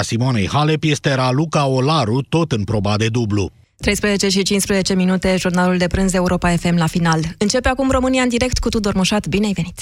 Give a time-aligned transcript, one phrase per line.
[0.00, 3.50] Simonei Halep este Raluca Olaru, tot în proba de dublu.
[3.76, 7.34] 13 și 15 minute, jurnalul de prânz Europa FM la final.
[7.38, 9.26] Începe acum România în direct cu Tudor Mușat.
[9.26, 9.80] Bine ai venit!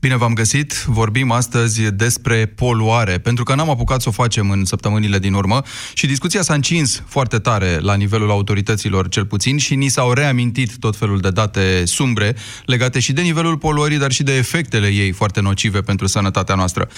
[0.00, 0.84] Bine v-am găsit!
[0.86, 5.62] Vorbim astăzi despre poluare, pentru că n-am apucat să o facem în săptămânile din urmă
[5.92, 10.78] și discuția s-a încins foarte tare la nivelul autorităților, cel puțin, și ni s-au reamintit
[10.78, 15.12] tot felul de date sumbre legate și de nivelul poluării, dar și de efectele ei
[15.12, 16.88] foarte nocive pentru sănătatea noastră.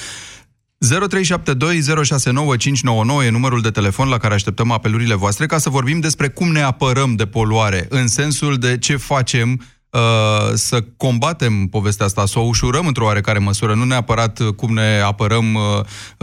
[0.84, 0.88] 0372069599
[3.24, 6.60] e numărul de telefon la care așteptăm apelurile voastre ca să vorbim despre cum ne
[6.60, 9.60] apărăm de poluare, în sensul de ce facem
[9.90, 10.00] uh,
[10.54, 15.54] să combatem povestea asta, să o ușurăm într-o oarecare măsură, nu neapărat cum ne apărăm
[15.54, 15.80] uh,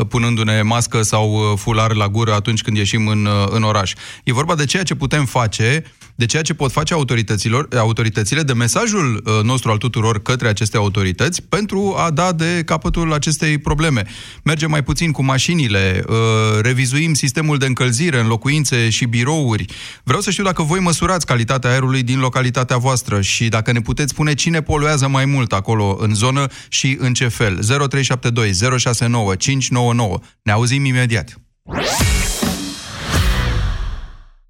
[0.08, 3.94] punându-ne mască sau uh, fular la gură atunci când ieșim în, în oraș.
[4.24, 5.84] E vorba de ceea ce putem face
[6.16, 10.78] de ceea ce pot face autorităților, autoritățile, de mesajul uh, nostru al tuturor către aceste
[10.78, 14.04] autorități pentru a da de capătul acestei probleme.
[14.44, 16.16] Mergem mai puțin cu mașinile, uh,
[16.62, 19.66] revizuim sistemul de încălzire în locuințe și birouri.
[20.04, 24.12] Vreau să știu dacă voi măsurați calitatea aerului din localitatea voastră și dacă ne puteți
[24.12, 27.60] spune cine poluează mai mult acolo în zonă și în ce fel.
[27.64, 30.20] 0372 069 599.
[30.44, 31.38] Ne auzim imediat.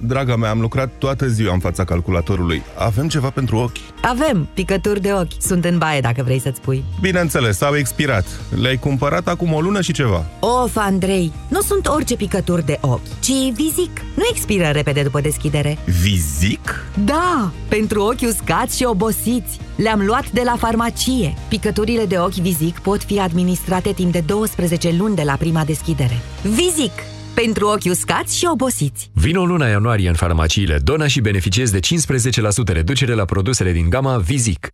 [0.00, 2.62] Draga mea, am lucrat toată ziua în fața calculatorului.
[2.78, 3.76] Avem ceva pentru ochi?
[4.02, 5.32] Avem picături de ochi.
[5.40, 6.84] Sunt în baie, dacă vrei să-ți pui.
[7.00, 8.26] Bineînțeles, au expirat.
[8.60, 10.24] Le-ai cumpărat acum o lună și ceva.
[10.40, 14.00] Of, Andrei, nu sunt orice picături de ochi, ci Vizic.
[14.14, 15.78] Nu expiră repede după deschidere.
[16.02, 16.84] Vizic?
[17.04, 19.60] Da, pentru ochi uscați și obosiți.
[19.76, 21.34] Le-am luat de la farmacie.
[21.48, 26.20] Picăturile de ochi Vizic pot fi administrate timp de 12 luni de la prima deschidere.
[26.42, 26.92] Vizic!
[27.42, 29.10] Pentru ochi uscați și obosiți.
[29.14, 34.16] Vino luna ianuarie în farmaciile Dona și beneficiezi de 15% reducere la produsele din gama
[34.16, 34.68] Vizic.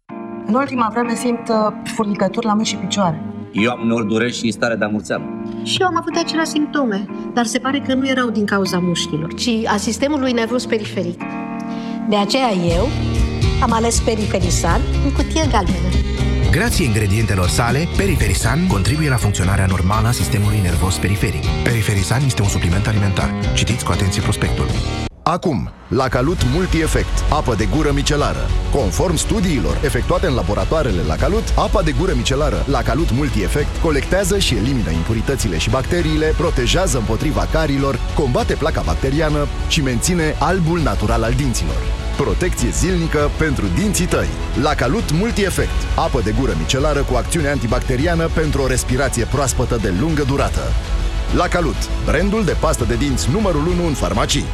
[0.47, 1.57] În ultima vreme simt uh,
[1.95, 3.23] furnicături la mâini și picioare.
[3.53, 5.25] Eu am nori dureri și stare de amurțeală.
[5.65, 9.35] Și eu am avut aceleași simptome, dar se pare că nu erau din cauza mușchilor,
[9.35, 11.21] ci a sistemului nervos periferic.
[12.09, 12.89] De aceea eu
[13.63, 16.14] am ales Periferisan în cutie galbenă.
[16.55, 21.45] Grație ingredientelor sale, Periferisan contribuie la funcționarea normală a sistemului nervos periferic.
[21.65, 23.35] Periferisan este un supliment alimentar.
[23.55, 24.67] Citiți cu atenție prospectul.
[25.23, 28.47] Acum, la Calut Multi-Efect, apă de gură micelară.
[28.73, 34.39] Conform studiilor efectuate în laboratoarele la Calut, apa de gură micelară la Calut Multi-Efect colectează
[34.39, 41.23] și elimină impuritățile și bacteriile, protejează împotriva carilor, combate placa bacteriană și menține albul natural
[41.23, 42.04] al dinților.
[42.17, 44.29] Protecție zilnică pentru dinții tăi.
[44.63, 45.97] La Calut Multi-Efect.
[45.97, 50.61] Apă de gură micelară cu acțiune antibacteriană pentru o respirație proaspătă de lungă durată.
[51.37, 54.45] La Calut, brandul de pastă de dinți numărul 1 în farmacii.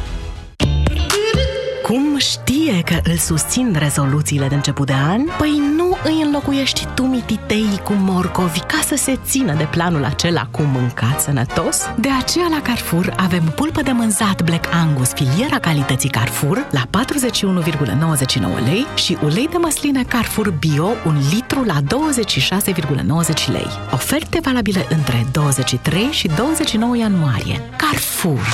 [1.83, 5.21] Cum știe că îl susțin rezoluțiile de început de an?
[5.37, 10.47] Păi nu îi înlocuiești tu mititei cu morcovi ca să se țină de planul acela
[10.51, 11.89] cu mâncat sănătos?
[11.99, 18.63] De aceea la Carrefour avem pulpă de mânzat Black Angus filiera calității Carrefour la 41,99
[18.65, 23.67] lei și ulei de măsline Carrefour Bio un litru la 26,90 lei.
[23.91, 27.61] Oferte valabile între 23 și 29 ianuarie.
[27.77, 28.53] Carrefour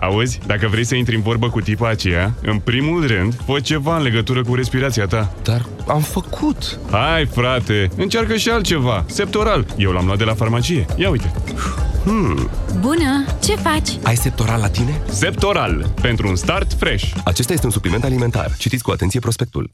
[0.00, 3.96] Auzi, dacă vrei să intri în vorbă cu tipa aceea, în primul rând, fă ceva
[3.96, 5.32] în legătură cu respirația ta.
[5.42, 6.78] Dar am făcut.
[6.90, 9.04] Hai, frate, încearcă și altceva.
[9.06, 9.66] Septoral.
[9.76, 10.86] Eu l-am luat de la farmacie.
[10.96, 11.32] Ia uite.
[12.04, 12.48] Hmm.
[12.80, 13.24] Bună!
[13.42, 13.88] Ce faci?
[14.02, 15.00] Ai Septoral la tine?
[15.08, 15.92] Septoral.
[16.00, 17.12] Pentru un start fresh.
[17.24, 18.54] Acesta este un supliment alimentar.
[18.58, 19.70] Citiți cu atenție prospectul.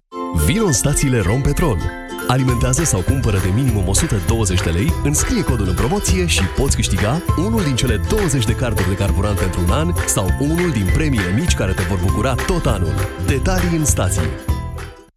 [0.47, 1.79] Vino în stațiile Rompetrol.
[2.27, 7.23] Alimentează sau cumpără de minimum 120 de lei, înscrie codul în promoție și poți câștiga
[7.37, 11.35] unul din cele 20 de carduri de carburant pentru un an sau unul din premiile
[11.39, 12.95] mici care te vor bucura tot anul.
[13.27, 14.29] Detalii în stații.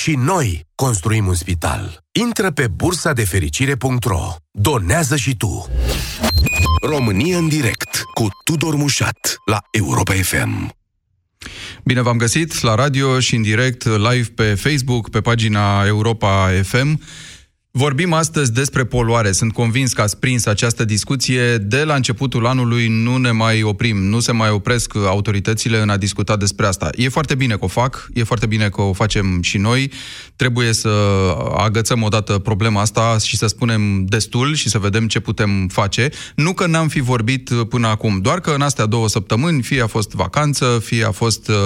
[0.00, 2.04] Și noi construim un spital.
[2.12, 4.34] Intră pe bursa de fericire.ro.
[4.50, 5.68] Donează și tu.
[6.82, 10.74] România în direct cu Tudor Mușat la Europa FM.
[11.84, 17.02] Bine v-am găsit la radio și în direct live pe Facebook, pe pagina Europa FM.
[17.72, 19.32] Vorbim astăzi despre poluare.
[19.32, 21.56] Sunt convins că ați prins această discuție.
[21.56, 25.96] De la începutul anului nu ne mai oprim, nu se mai opresc autoritățile în a
[25.96, 26.90] discuta despre asta.
[26.96, 29.90] E foarte bine că o fac, e foarte bine că o facem și noi.
[30.36, 30.88] Trebuie să
[31.56, 36.10] agățăm odată problema asta și să spunem destul și să vedem ce putem face.
[36.34, 39.86] Nu că n-am fi vorbit până acum, doar că în astea două săptămâni fie a
[39.86, 41.56] fost vacanță, fie a fost uh,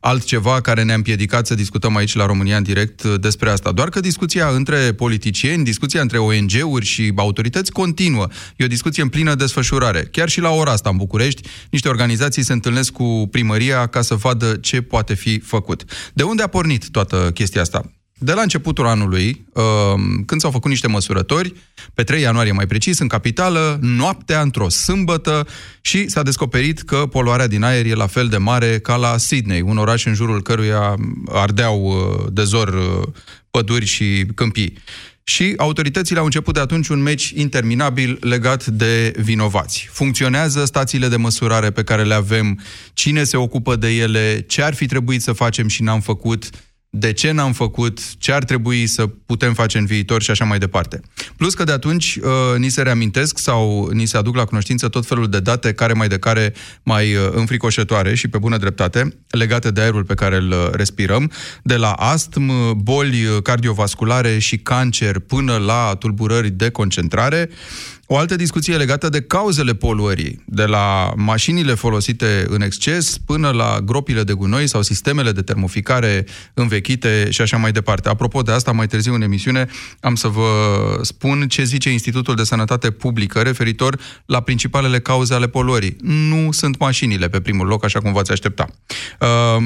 [0.00, 3.72] altceva care ne-a împiedicat să discutăm aici la România în direct despre asta.
[3.72, 4.92] Doar că discuția între
[5.32, 8.26] politicieni, discuția între ONG-uri și autorități continuă.
[8.56, 10.08] E o discuție în plină desfășurare.
[10.10, 14.14] Chiar și la ora asta în București, niște organizații se întâlnesc cu primăria ca să
[14.14, 15.84] vadă ce poate fi făcut.
[16.12, 17.90] De unde a pornit toată chestia asta?
[18.24, 21.54] de la începutul anului, um, când s-au făcut niște măsurători,
[21.94, 25.46] pe 3 ianuarie mai precis, în capitală, noaptea, într-o sâmbătă,
[25.80, 29.60] și s-a descoperit că poluarea din aer e la fel de mare ca la Sydney,
[29.60, 30.94] un oraș în jurul căruia
[31.28, 33.08] ardeau uh, de zor uh,
[33.50, 34.78] păduri și câmpii.
[35.24, 39.88] Și autoritățile au început de atunci un meci interminabil legat de vinovați.
[39.92, 42.60] Funcționează stațiile de măsurare pe care le avem,
[42.92, 46.50] cine se ocupă de ele, ce ar fi trebuit să facem și n-am făcut,
[46.94, 50.58] de ce n-am făcut, ce ar trebui să putem face în viitor și așa mai
[50.58, 51.00] departe.
[51.36, 55.06] Plus că de atunci uh, ni se reamintesc sau ni se aduc la cunoștință tot
[55.06, 59.70] felul de date care mai de care mai uh, înfricoșătoare și pe bună dreptate legate
[59.70, 61.30] de aerul pe care îl uh, respirăm,
[61.62, 67.48] de la astm, boli uh, cardiovasculare și cancer până la tulburări de concentrare.
[68.06, 73.78] O altă discuție legată de cauzele poluării, de la mașinile folosite în exces până la
[73.84, 78.08] gropile de gunoi sau sistemele de termoficare învechite și așa mai departe.
[78.08, 79.68] Apropo de asta, mai târziu în emisiune
[80.00, 80.48] am să vă
[81.02, 85.96] spun ce zice Institutul de Sănătate Publică referitor la principalele cauze ale poluării.
[86.00, 88.66] Nu sunt mașinile pe primul loc, așa cum v-ați aștepta.
[89.20, 89.64] Uh,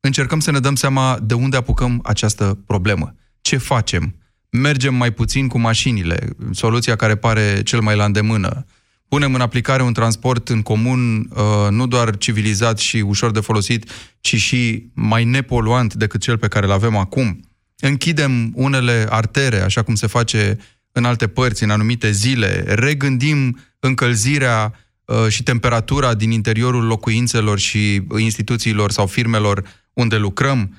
[0.00, 3.14] încercăm să ne dăm seama de unde apucăm această problemă.
[3.40, 4.14] Ce facem?
[4.56, 8.66] Mergem mai puțin cu mașinile, soluția care pare cel mai la îndemână.
[9.08, 13.90] Punem în aplicare un transport în comun uh, nu doar civilizat și ușor de folosit,
[14.20, 17.40] ci și mai nepoluant decât cel pe care îl avem acum.
[17.78, 20.58] Închidem unele artere, așa cum se face
[20.92, 24.74] în alte părți, în anumite zile, regândim încălzirea
[25.04, 30.78] uh, și temperatura din interiorul locuințelor și instituțiilor sau firmelor unde lucrăm.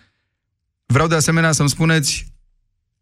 [0.86, 2.26] Vreau de asemenea să-mi spuneți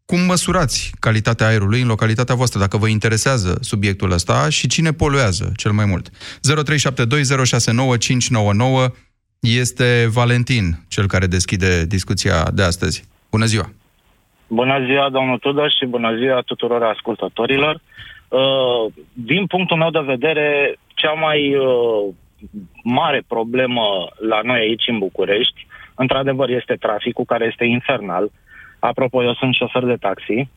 [0.06, 5.52] cum măsurați calitatea aerului în localitatea voastră, dacă vă interesează subiectul ăsta și cine poluează
[5.56, 6.10] cel mai mult.
[6.10, 6.12] 0372069599
[9.40, 13.04] este Valentin, cel care deschide discuția de astăzi.
[13.32, 13.70] Bună ziua!
[14.48, 17.82] Bună ziua, domnul Tudor, și bună ziua tuturor ascultătorilor.
[18.28, 22.14] Uh, din punctul meu de vedere, cea mai uh,
[22.84, 23.82] mare problemă
[24.30, 28.32] la noi aici în București, într-adevăr, este traficul, care este infernal.
[28.86, 30.48] Apropo, eu sunt șofer de taxi.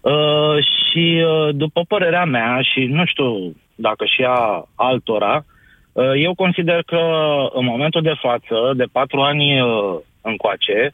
[0.00, 5.44] Uh, și uh, după părerea mea, și nu știu dacă și a altora,
[5.92, 7.02] uh, eu consider că
[7.52, 10.92] în momentul de față, de patru ani uh, încoace,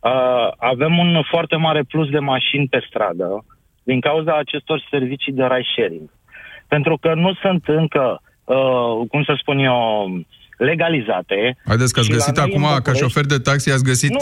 [0.00, 3.44] uh, avem un foarte mare plus de mașini pe stradă
[3.82, 6.10] din cauza acestor servicii de ride sharing.
[6.68, 9.76] Pentru că nu sunt încă, uh, cum să spun eu,
[10.56, 11.56] legalizate.
[11.66, 14.18] Haideți că ați găsit acum, ca șofer de taxi, ați găsit nu.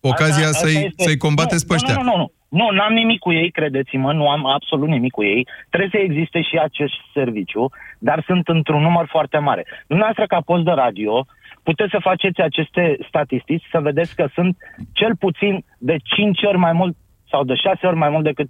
[0.00, 1.02] Uh, ocazia asta, să-i, este...
[1.02, 1.94] să-i combateți nu, pe ăștia.
[1.94, 2.32] Nu, nu, nu.
[2.48, 5.46] Nu, n-am nimic cu ei, credeți-mă, nu am absolut nimic cu ei.
[5.68, 9.66] Trebuie să existe și acest serviciu, dar sunt într-un număr foarte mare.
[9.86, 11.26] Dumneavoastră, ca post de radio,
[11.62, 14.56] puteți să faceți aceste statistici, să vedeți că sunt
[14.92, 16.96] cel puțin de 5 ori mai mult
[17.30, 18.48] sau de 6 ori mai mult decât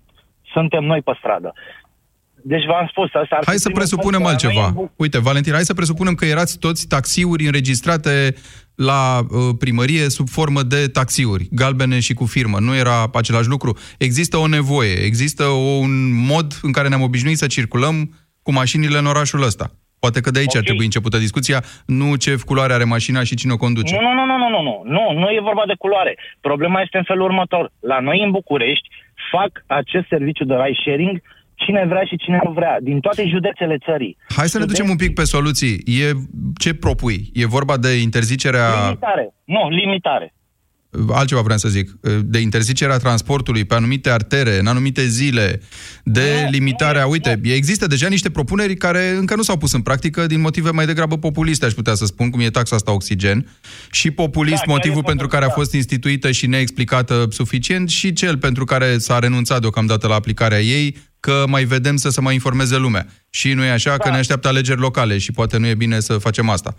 [0.53, 1.53] suntem noi pe stradă.
[2.43, 4.91] Deci v-am spus, asta ar Hai să presupunem altceva.
[4.97, 8.35] Uite, Valentin, hai să presupunem că erați toți taxiuri înregistrate
[8.75, 12.59] la uh, primărie sub formă de taxiuri, galbene și cu firmă.
[12.61, 13.77] Nu era același lucru.
[13.99, 15.45] Există o nevoie, există
[15.81, 17.95] un mod în care ne-am obișnuit să circulăm
[18.43, 19.71] cu mașinile în orașul ăsta.
[19.99, 20.61] Poate că de aici okay.
[20.61, 23.95] ar trebui începută discuția, nu ce culoare are mașina și cine o conduce.
[23.95, 26.19] Nu, nu, nu, nu, nu, nu, nu, nu e vorba de culoare.
[26.41, 27.71] Problema este în felul următor.
[27.81, 28.89] La noi în București
[29.31, 31.23] fac acest serviciu de ride sharing
[31.65, 34.17] cine vrea și cine nu vrea, din toate județele țării.
[34.37, 35.75] Hai să ne ducem un pic pe soluții.
[36.03, 36.13] E,
[36.59, 37.31] ce propui?
[37.35, 38.69] E vorba de interzicerea...
[38.85, 39.35] Limitare.
[39.45, 40.33] Nu, limitare.
[41.09, 41.91] Altceva vreau să zic.
[42.25, 45.61] De interzicerea transportului pe anumite artere, în anumite zile,
[46.05, 47.03] de nu, limitarea...
[47.03, 47.51] Nu, Uite, nu.
[47.51, 51.19] există deja niște propuneri care încă nu s-au pus în practică din motive mai degrabă
[51.19, 53.47] populiste, aș putea să spun, cum e taxa asta oxigen.
[53.91, 58.65] Și populist da, motivul pentru care a fost instituită și neexplicată suficient și cel pentru
[58.65, 63.07] care s-a renunțat deocamdată la aplicarea ei, că mai vedem să se mai informeze lumea.
[63.31, 63.97] Și nu e așa da.
[63.97, 66.77] că ne așteaptă alegeri locale și poate nu e bine să facem asta.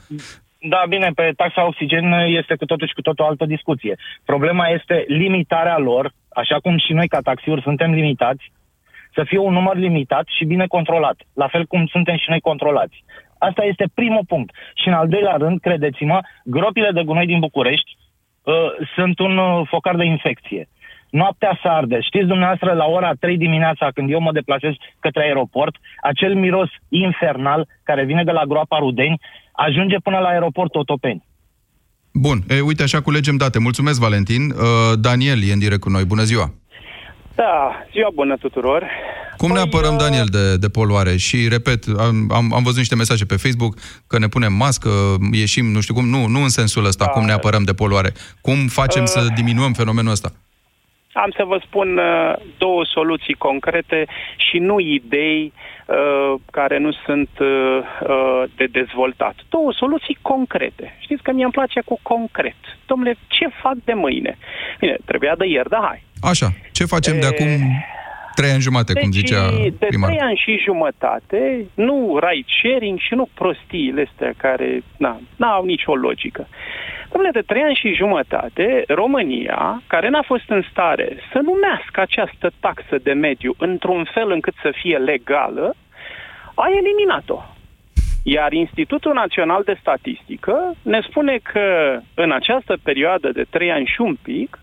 [0.62, 3.96] Da, bine, pe taxa oxigen este cu totul și cu totul o altă discuție.
[4.26, 8.52] Problema este limitarea lor, așa cum și noi ca taxiuri suntem limitați,
[9.14, 13.04] să fie un număr limitat și bine controlat, la fel cum suntem și noi controlați.
[13.38, 14.56] Asta este primul punct.
[14.82, 17.98] Și în al doilea rând, credeți-mă, gropile de gunoi din București
[18.44, 18.54] uh,
[18.96, 20.68] sunt un uh, focar de infecție.
[21.10, 22.00] Noaptea să arde.
[22.02, 27.68] Știți dumneavoastră, la ora 3 dimineața, când eu mă deplasez către aeroport, acel miros infernal
[27.84, 29.20] care vine de la groapa Rudeni
[29.66, 31.24] ajunge până la aeroport Otopeni.
[32.14, 33.60] Bun, e, uite, așa culegem date.
[33.60, 34.42] Mulțumesc, Valentin.
[34.50, 34.60] Uh,
[35.00, 36.06] Daniel e în direct cu noi.
[36.06, 36.54] Bună ziua!
[37.36, 38.90] Da, ziua bună tuturor.
[39.38, 41.18] Cum ne apărăm, Daniel, de, de poluare?
[41.18, 43.74] Și, repet, am, am, am văzut niște mesaje pe Facebook
[44.08, 44.90] că ne punem mască,
[45.32, 47.12] ieșim, nu știu cum, nu, nu în sensul ăsta, da.
[47.12, 48.12] cum ne apărăm de poluare.
[48.42, 50.30] Cum facem uh, să diminuăm fenomenul ăsta?
[51.14, 54.06] Am să vă spun uh, două soluții concrete
[54.38, 55.79] și nu idei uh,
[56.52, 59.36] care nu sunt uh, uh, de dezvoltat.
[59.50, 60.98] Două soluții concrete.
[61.00, 62.56] Știți că mie îmi place cu concret.
[62.86, 64.38] Domnule, ce fac de mâine?
[64.80, 66.04] Bine, trebuia de ieri, da hai.
[66.22, 67.20] Așa, ce facem e...
[67.20, 67.48] de acum
[68.40, 69.44] trei ani jumate, deci, cum zicea
[69.80, 70.10] de primar.
[70.10, 75.96] trei ani și jumătate, nu ride sharing și nu prostiile astea care na, n-au nicio
[75.96, 76.48] logică.
[77.12, 82.52] Domnule, de trei ani și jumătate, România, care n-a fost în stare să numească această
[82.60, 85.76] taxă de mediu într-un fel încât să fie legală,
[86.54, 87.40] a eliminat-o.
[88.24, 94.02] Iar Institutul Național de Statistică ne spune că în această perioadă de trei ani și
[94.02, 94.60] un pic,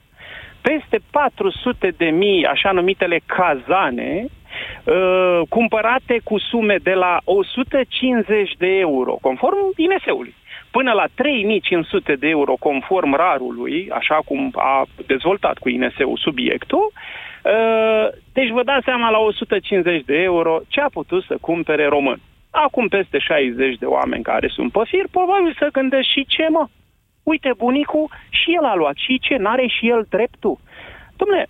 [0.68, 8.66] peste 400 de mii, așa numitele cazane, uh, cumpărate cu sume de la 150 de
[8.66, 10.34] euro, conform INS-ului,
[10.70, 18.08] până la 3500 de euro conform rarului, așa cum a dezvoltat cu INS-ul subiectul, uh,
[18.32, 22.20] deci vă dați seama la 150 de euro ce a putut să cumpere român.
[22.50, 26.66] Acum peste 60 de oameni care sunt pe fir, probabil să gândesc și ce mă.
[27.32, 28.06] Uite, bunicul
[28.38, 30.58] și el a luat și ce, n-are și el dreptul.
[31.20, 31.42] Dom'le,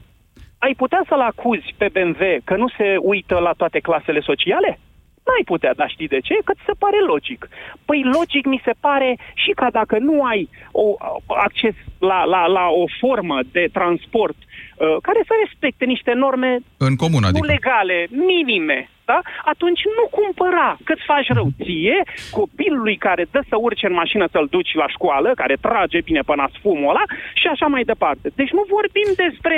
[0.59, 4.78] ai putea să-l acuzi pe BMW că nu se uită la toate clasele sociale?
[5.26, 6.35] N-ai putea, dar știi de ce?
[6.45, 7.49] Că ți se pare logic.
[7.85, 10.95] Păi logic mi se pare și ca dacă nu ai o,
[11.26, 16.97] acces la, la, la o formă de transport uh, care să respecte niște norme în
[16.97, 17.47] comun, adică.
[17.47, 19.19] nu legale, minime, da?
[19.53, 20.69] atunci nu cumpăra.
[20.89, 21.99] Cât faci rău ție,
[22.39, 26.35] copilului care dă să urce în mașină să-l duci la școală, care trage bine pe
[26.41, 27.05] nas fumul ăla
[27.41, 28.27] și așa mai departe.
[28.41, 29.57] Deci nu vorbim despre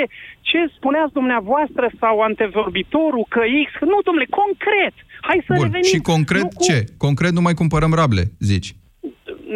[0.49, 3.69] ce spuneați dumneavoastră sau antevorbitorul, că X.
[3.91, 4.95] Nu, domnule, concret.
[5.27, 5.63] Hai să Bun.
[5.65, 5.89] revenim.
[5.93, 6.63] Și concret nu cu...
[6.67, 6.77] ce?
[7.05, 8.69] Concret nu mai cumpărăm rable, zici.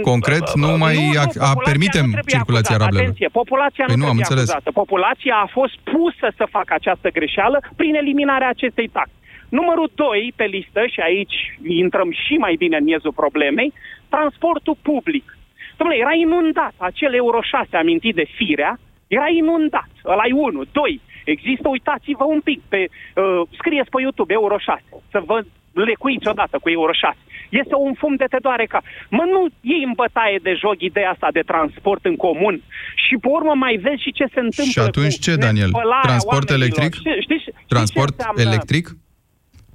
[0.02, 2.84] Concret, nu mai nu, nu, a, a, permitem nu circulația acuzată.
[2.84, 3.06] rablelor.
[3.06, 4.50] Atenție, populația Păi nu, nu, am trebuie înțeles.
[4.50, 4.70] acuzată.
[4.82, 9.18] Populația a fost pusă să facă această greșeală prin eliminarea acestei taxe.
[9.60, 11.36] Numărul 2 pe listă, și aici
[11.84, 13.74] intrăm și mai bine în miezul problemei,
[14.10, 15.38] transportul public.
[15.80, 16.74] Dom'le, era inundat.
[16.78, 19.90] Acel Euro 6 amintit de firea, era inundat.
[20.06, 20.64] ăla e 1.
[20.72, 21.02] 2.
[21.26, 25.38] Există, uitați-vă un pic, pe, uh, scrieți pe YouTube Euro 6, să vă
[25.74, 27.18] lecuiți odată cu Euro 6.
[27.50, 28.82] Este un fum de te doare ca...
[29.10, 32.56] Mă, nu iei în bătaie de joc ideea asta de transport în comun
[32.96, 35.70] și pe urmă mai vezi și ce se întâmplă Și atunci cu ce, Daniel?
[35.72, 36.80] nespălarea Transport oamenilor.
[36.80, 36.92] electric?
[37.02, 38.42] Știi, știi, știi Transport ce înseamnă?
[38.52, 38.86] electric?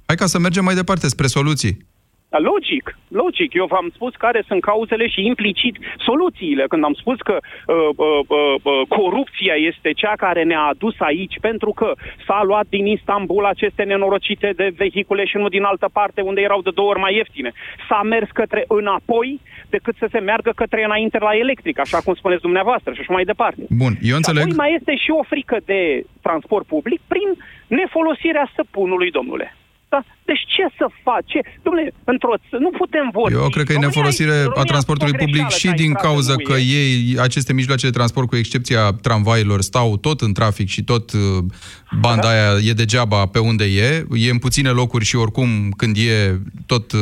[0.09, 1.73] Hai ca să mergem mai departe spre soluții.
[2.31, 3.53] Da, Logic, logic.
[3.53, 5.75] Eu v-am spus care sunt cauzele și implicit
[6.07, 6.63] soluțiile.
[6.71, 11.35] Când am spus că uh, uh, uh, uh, corupția este cea care ne-a adus aici,
[11.41, 11.89] pentru că
[12.27, 16.61] s-a luat din Istanbul aceste nenorocite de vehicule și nu din altă parte unde erau
[16.61, 17.51] de două ori mai ieftine.
[17.89, 22.41] S-a mers către înapoi decât să se meargă către înainte la electric, așa cum spuneți
[22.41, 23.61] dumneavoastră și așa mai departe.
[23.69, 24.41] Bun, eu înțeleg.
[24.43, 25.81] Și apoi mai este și o frică de
[26.21, 27.29] transport public prin
[27.67, 29.53] nefolosirea săpunului, domnule.
[29.89, 30.03] Da?
[30.25, 31.33] Deci ce să faci?
[31.63, 33.33] Domnule, într-o ț- nu putem vorbi.
[33.37, 35.71] Eu cred că e România nefolosire a România transportului este o public greșeală și că
[35.73, 36.59] a din intrat cauza în că UE.
[36.79, 41.19] ei, aceste mijloace de transport, cu excepția tramvailor, stau tot în trafic și tot uh,
[41.99, 42.29] banda Da.
[42.29, 44.05] aia e degeaba pe unde e.
[44.25, 46.99] E în puține locuri și oricum când e tot uh,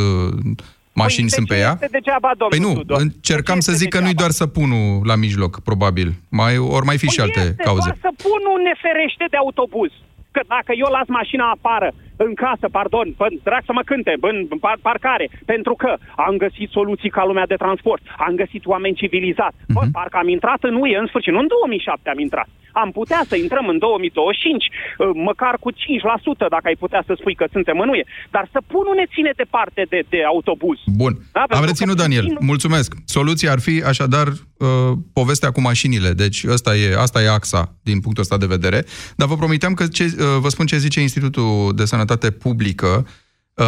[0.93, 1.71] mașini Păi, sunt de pe ce ea.
[1.73, 2.99] Este degeaba, domnul Păi nu, Tudor?
[3.01, 6.13] încercam De ce să este zic că nu-i doar săpunul la mijloc, probabil.
[6.29, 7.89] Mai, ori mai fi și Păi alte este, cauze.
[7.89, 9.91] Doar săpunul ne ferește de autobuz.
[10.31, 11.87] Că dacă eu las mașina afară,
[12.17, 16.69] în casă, pardon, pă, drag să mă cânte, în par- parcare, pentru că am găsit
[16.69, 19.57] soluții ca lumea de transport, am găsit oameni civilizați.
[19.73, 19.91] Bă, Mhm.
[19.91, 22.47] parcă am intrat în UE, în sfârșit, nu în 2007 am intrat.
[22.71, 27.35] Am putea să intrăm în 2025, uh, măcar cu 5%, dacă ai putea să spui
[27.35, 28.03] că suntem în UE.
[28.29, 30.77] Dar săpunul ne ține departe de, de autobuz.
[30.85, 31.13] Bun.
[31.33, 32.23] Da, Am pentru reținut, că Daniel.
[32.23, 32.93] puțin- Mulțumesc.
[33.05, 36.13] Soluția ar fi, așadar, uh, povestea cu mașinile.
[36.13, 38.85] Deci asta e, asta e axa din punctul ăsta de vedere.
[39.15, 43.07] Dar vă promiteam că ce, uh, vă spun ce zice Institutul de Sănătate Publică.
[43.53, 43.65] Uh,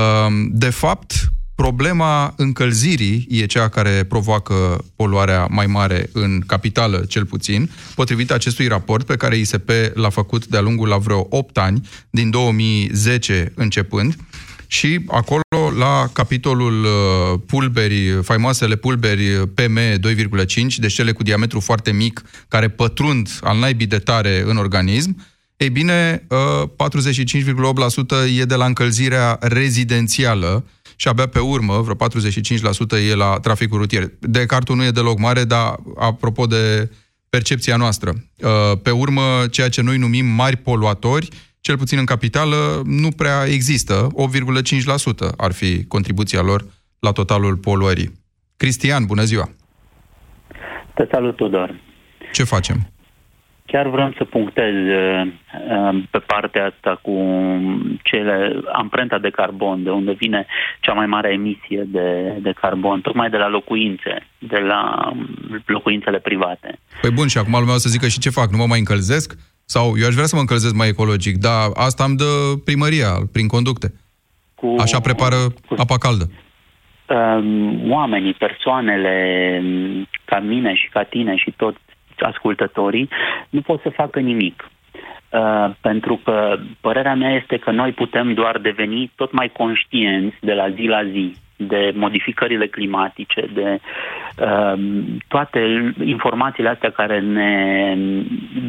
[0.51, 7.69] de fapt, Problema încălzirii e cea care provoacă poluarea mai mare în capitală, cel puțin,
[7.95, 12.29] potrivit acestui raport pe care ISP l-a făcut de-a lungul la vreo 8 ani, din
[12.29, 14.15] 2010 începând,
[14.71, 15.41] și acolo,
[15.77, 22.67] la capitolul uh, pulberi, faimoasele pulberi PM 2,5, deci cele cu diametru foarte mic, care
[22.67, 25.25] pătrund al naibii de tare în organism,
[25.57, 26.27] ei bine, 45,8%
[28.37, 34.11] e de la încălzirea rezidențială și abia pe urmă, vreo 45% e la traficul rutier.
[34.19, 36.89] Decartul nu e deloc mare, dar apropo de
[37.29, 38.25] percepția noastră.
[38.81, 41.29] Pe urmă, ceea ce noi numim mari poluatori,
[41.61, 44.07] cel puțin în capitală, nu prea există.
[45.27, 46.65] 8,5% ar fi contribuția lor
[46.99, 48.11] la totalul poluării.
[48.57, 49.49] Cristian, bună ziua!
[50.93, 51.79] Te salut, Tudor!
[52.31, 52.77] Ce facem?
[53.65, 57.15] Chiar vreau să punctez uh, uh, pe partea asta cu
[58.03, 60.45] cele amprenta de carbon, de unde vine
[60.79, 65.11] cea mai mare emisie de, de carbon, tocmai de la locuințe, de la
[65.65, 66.79] locuințele private.
[67.01, 69.37] Păi bun, și acum lumea o să zică și ce fac, nu mă mai încălzesc?
[69.75, 72.31] Sau eu aș vrea să mă încălzesc mai ecologic, dar asta îmi dă
[72.65, 73.87] primăria, prin conducte.
[74.55, 75.35] Cu, Așa prepară
[75.67, 76.25] cu, apa caldă.
[76.29, 79.15] Um, oamenii, persoanele
[80.25, 81.75] ca mine și ca tine și tot
[82.19, 83.09] ascultătorii,
[83.49, 84.69] nu pot să facă nimic.
[85.29, 90.53] Uh, pentru că părerea mea este că noi putem doar deveni tot mai conștienți de
[90.53, 91.35] la zi la zi
[91.67, 93.79] de modificările climatice, de
[94.37, 94.79] uh,
[95.27, 95.59] toate
[96.03, 97.53] informațiile astea care ne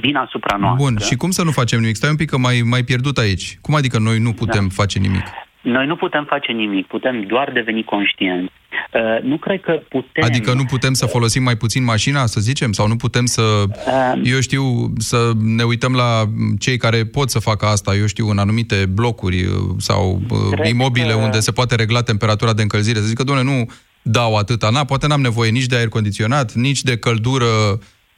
[0.01, 0.85] vin asupra noastră.
[0.85, 1.97] Bun, și cum să nu facem nimic?
[1.97, 3.59] Stai un pic că mai, mai pierdut aici.
[3.61, 4.75] Cum adică noi nu putem da.
[4.83, 5.25] face nimic?
[5.62, 8.52] Noi nu putem face nimic, putem doar deveni conștienți.
[8.93, 10.25] Uh, nu cred că putem...
[10.25, 12.73] Adică nu putem să folosim mai puțin mașina, să zicem?
[12.73, 16.25] Sau nu putem să, uh, eu știu, să ne uităm la
[16.59, 21.12] cei care pot să facă asta, eu știu, în anumite blocuri uh, sau uh, imobile
[21.12, 21.14] că...
[21.14, 22.99] unde se poate regla temperatura de încălzire.
[22.99, 23.71] Să zică, doamne, nu
[24.02, 27.47] dau atâta, na, poate n-am nevoie nici de aer condiționat, nici de căldură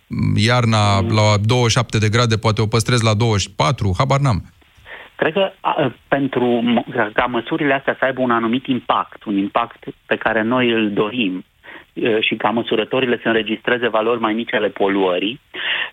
[0.06, 1.14] mm, iarna mm.
[1.14, 4.52] la 27 de grade, poate o păstrez la 24, habar n-am.
[5.22, 6.62] Cred că a, pentru
[7.12, 11.44] ca măsurile astea să aibă un anumit impact, un impact pe care noi îl dorim
[12.20, 15.40] și ca măsurătorile să înregistreze valori mai mici ale poluării,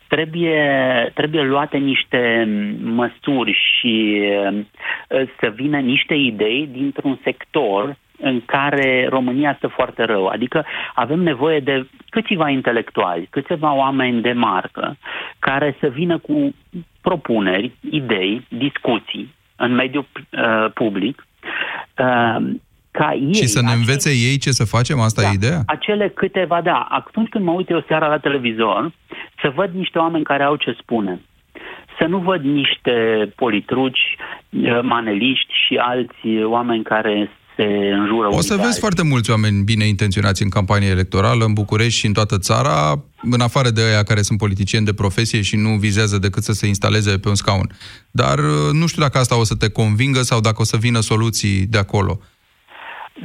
[0.08, 2.48] trebuie, trebuie luate niște
[2.84, 4.24] măsuri și
[5.40, 10.26] să vină niște idei dintr-un sector în care România stă foarte rău.
[10.26, 14.98] Adică avem nevoie de câțiva intelectuali, câțiva oameni de marcă
[15.40, 16.56] care să vină cu
[17.02, 21.28] propuneri, idei, discuții în mediul uh, public
[21.98, 22.36] uh,
[22.92, 23.34] ca ei...
[23.34, 25.00] Și să ne învețe acele, ei ce să facem?
[25.00, 25.62] Asta da, e ideea?
[25.66, 26.88] Acele câteva, da.
[26.90, 28.92] Atunci când mă uit eu seara la televizor,
[29.42, 31.22] să văd niște oameni care au ce spune.
[31.98, 32.94] Să nu văd niște
[33.36, 34.18] politruci,
[34.50, 39.86] uh, maneliști și alți oameni care se înjură O să vezi foarte mulți oameni bine
[39.86, 42.76] intenționați în campanie electorală, în București și în toată țara,
[43.22, 46.68] în afară de aia care sunt politicieni de profesie și nu vizează decât să se
[46.68, 47.68] instaleze pe un scaun.
[48.12, 51.00] Dar uh, nu știu dacă asta o să te convingă sau dacă o să vină
[51.00, 52.20] soluții de acolo.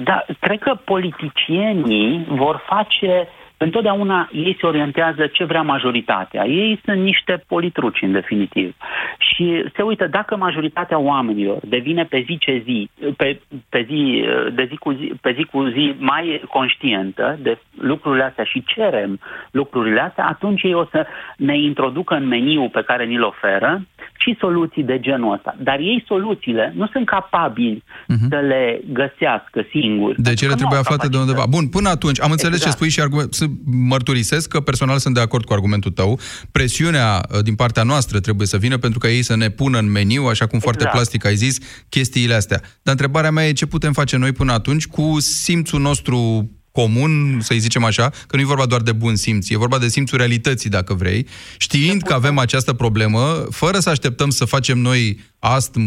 [0.05, 6.45] Da, cred că politicienii vor face uh, întotdeauna ei se orientează ce vrea majoritatea.
[6.47, 8.75] Ei sunt niște politruci, în definitiv.
[9.19, 14.67] Și se uită dacă majoritatea oamenilor devine pe zi ce zi, pe, pe, zi, de
[14.71, 20.01] zi, cu zi, pe zi cu zi mai conștientă de lucrurile astea și cerem lucrurile
[20.01, 23.83] astea, atunci ei o să ne introducă în meniu pe care ni-l oferă
[24.19, 25.57] și soluții de genul ăsta.
[25.59, 28.29] Dar ei soluțiile nu sunt capabili uh-huh.
[28.29, 30.23] să le găsească singuri.
[30.23, 31.45] Deci ele trebuie aflate de undeva.
[31.49, 32.71] Bun, până atunci, am înțeles exact.
[32.71, 33.45] ce spui și argument, să
[33.89, 36.19] mărturisesc că personal sunt de acord cu argumentul tău.
[36.53, 39.91] Presiunea uh, din partea noastră trebuie să vină pentru ca ei să ne pună în
[39.91, 40.63] meniu, așa cum exact.
[40.63, 42.61] foarte plastic ai zis, chestiile astea.
[42.61, 47.65] Dar întrebarea mea e ce putem face noi până atunci cu simțul nostru comun, să-i
[47.67, 50.71] zicem așa, că nu e vorba doar de bun simț, e vorba de simțul realității,
[50.71, 51.27] dacă vrei,
[51.59, 55.87] știind că avem această problemă, fără să așteptăm să facem noi astm,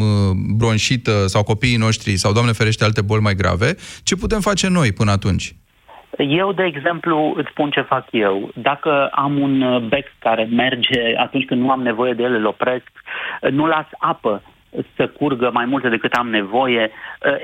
[0.57, 4.91] bronșită sau copiii noștri sau, Doamne ferește, alte boli mai grave, ce putem face noi
[4.91, 5.55] până atunci?
[6.17, 8.51] Eu, de exemplu, îți spun ce fac eu.
[8.55, 12.91] Dacă am un bec care merge atunci când nu am nevoie de el, îl opresc,
[13.51, 14.43] nu las apă
[14.95, 16.91] să curgă mai multe decât am nevoie,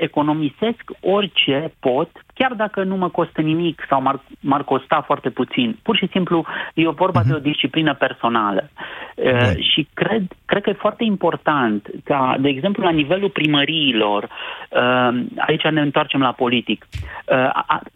[0.00, 5.78] economisesc orice pot chiar dacă nu mă costă nimic sau m-ar, m-ar costa foarte puțin.
[5.82, 6.44] Pur și simplu
[6.74, 7.26] e o vorba uh-huh.
[7.26, 8.70] de o disciplină personală.
[9.14, 15.08] Uh, și cred, cred că e foarte important ca, de exemplu, la nivelul primăriilor, uh,
[15.36, 16.86] aici ne întoarcem la politic,
[17.26, 17.48] uh,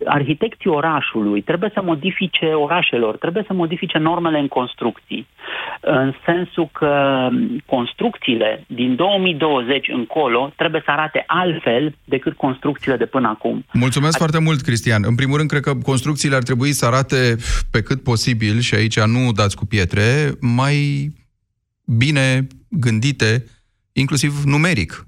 [0.04, 5.26] arhitecții orașului trebuie să modifice orașelor, trebuie să modifice normele în construcții,
[5.80, 7.28] în sensul că
[7.66, 13.64] construcțiile din 2020 încolo trebuie să arate altfel decât construcțiile de până acum.
[13.72, 15.04] Mulțumesc foarte mult, Cristian.
[15.04, 17.36] În primul rând, cred că construcțiile ar trebui să arate
[17.70, 21.12] pe cât posibil, și aici nu dați cu pietre, mai
[21.84, 23.44] bine gândite,
[23.92, 25.06] inclusiv numeric.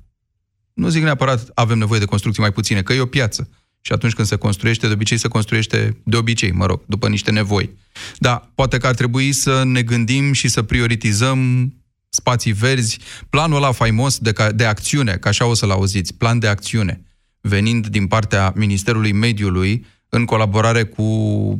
[0.72, 3.48] Nu zic neapărat avem nevoie de construcții mai puține, că e o piață.
[3.80, 7.30] Și atunci când se construiește, de obicei se construiește, de obicei, mă rog, după niște
[7.30, 7.70] nevoi.
[8.18, 11.72] Da, poate că ar trebui să ne gândim și să prioritizăm
[12.08, 12.98] spații verzi,
[13.30, 17.04] planul ăla faimos de, ca, de acțiune, ca așa o să-l auziți, plan de acțiune
[17.40, 21.04] venind din partea Ministerului Mediului, în colaborare cu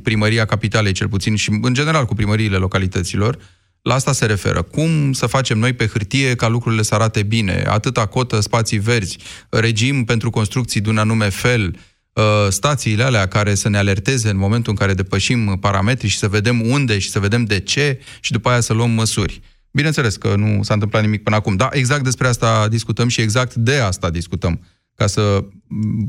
[0.03, 3.38] primăria capitalei, cel puțin, și în general cu primăriile localităților,
[3.83, 4.62] la asta se referă.
[4.62, 7.64] Cum să facem noi pe hârtie ca lucrurile să arate bine?
[7.66, 11.77] Atâta cotă, spații verzi, regim pentru construcții de un anume fel,
[12.16, 16.29] ă, stațiile alea care să ne alerteze în momentul în care depășim parametri și să
[16.29, 19.40] vedem unde și să vedem de ce și după aia să luăm măsuri.
[19.73, 21.57] Bineînțeles că nu s-a întâmplat nimic până acum.
[21.57, 24.61] Da, exact despre asta discutăm și exact de asta discutăm
[24.96, 25.22] ca să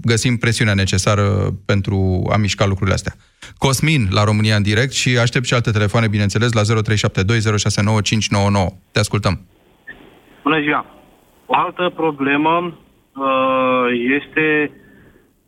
[0.02, 1.26] găsim presiunea necesară
[1.66, 3.14] pentru a mișca lucrurile astea.
[3.58, 6.66] Cosmin, la România în direct și aștept și alte telefoane, bineînțeles, la 0372069599.
[8.92, 9.36] Te ascultăm.
[10.44, 10.86] Bună ziua!
[11.46, 13.86] O altă problemă uh,
[14.20, 14.72] este,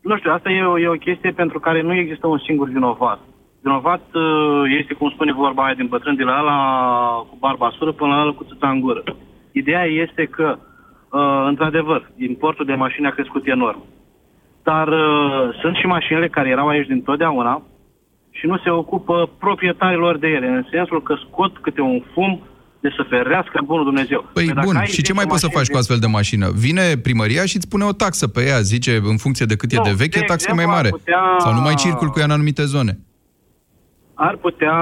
[0.02, 3.20] nu știu, asta e o, e o chestie pentru care nu există un singur vinovat.
[3.62, 6.58] Vinovat uh, este, cum spune vorba aia din bătrân, de la ala
[7.30, 9.04] cu barba sură până la ala cu țâța în gură.
[9.52, 10.73] Ideea este că uh,
[11.14, 13.82] uh, într-adevăr, importul de mașini a crescut enorm.
[14.64, 17.62] Dar uh, sunt și mașinile care erau aici din totdeauna
[18.38, 22.42] și nu se ocupă proprietarilor de ele, în sensul că scot câte un fum
[22.84, 24.30] de să ferească bunul Dumnezeu.
[24.34, 26.48] Păi bun, și ce mai poți să faci cu astfel de mașină?
[26.66, 29.82] Vine primăria și îți pune o taxă pe ea, zice, în funcție de cât no,
[29.82, 30.90] e de veche, taxa e mai mare.
[30.90, 31.24] Putea...
[31.38, 32.98] Sau nu mai circul cu ea în anumite zone.
[34.14, 34.78] Ar putea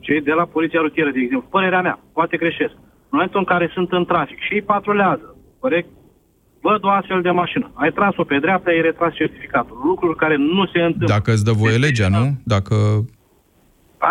[0.00, 2.85] cei de la poliția rutieră, de exemplu, părerea mea, poate greșesc, în
[3.16, 5.26] momentul în care sunt în trafic și ei patrulează,
[5.62, 5.88] corect?
[6.66, 7.66] Văd o astfel de mașină.
[7.82, 9.76] Ai tras-o pe dreapta, ai retras certificatul.
[9.90, 11.14] Lucruri care nu se întâmplă.
[11.16, 12.24] Dacă îți dă voie legea, nu?
[12.54, 12.74] Dacă...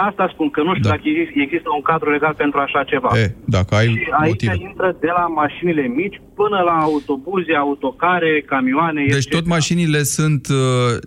[0.07, 0.95] Asta spun, că nu știu da.
[0.95, 1.01] dacă
[1.45, 3.09] există un cadru legal pentru așa ceva.
[3.23, 4.67] E, dacă ai și aici motive.
[4.69, 9.29] intră de la mașinile mici până la autobuze, autocare, camioane, Deci etc.
[9.37, 10.97] tot mașinile sunt uh,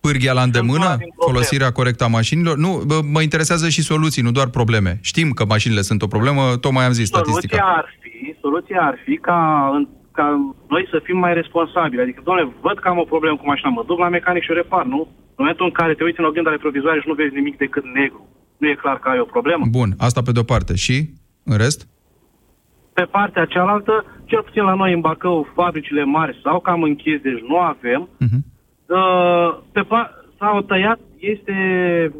[0.00, 2.56] pârghia la îndemână, folosirea corectă a mașinilor?
[2.56, 2.70] Nu,
[3.12, 4.98] mă interesează și soluții, nu doar probleme.
[5.02, 7.74] Știm că mașinile sunt o problemă, tocmai am zis soluția statistica.
[7.76, 9.40] Ar fi, soluția ar fi ca,
[10.12, 10.26] ca
[10.68, 12.02] noi să fim mai responsabili.
[12.02, 14.54] Adică, domnule, văd că am o problemă cu mașina, mă duc la mecanic și o
[14.54, 15.00] repar, nu?
[15.36, 18.28] În momentul în care te uiți în oglinda retrovizoare și nu vezi nimic decât negru,
[18.56, 19.64] nu e clar că ai o problemă?
[19.70, 20.74] Bun, asta pe de-o parte.
[20.74, 20.96] Și
[21.44, 21.88] în rest?
[22.92, 27.42] Pe partea cealaltă, cel puțin la noi în Bacău, fabricile mari sau cam închis, deci
[27.48, 28.08] nu avem.
[28.24, 28.56] Uh-huh
[28.88, 31.56] Uh, pe pa- s-au tăiat, este,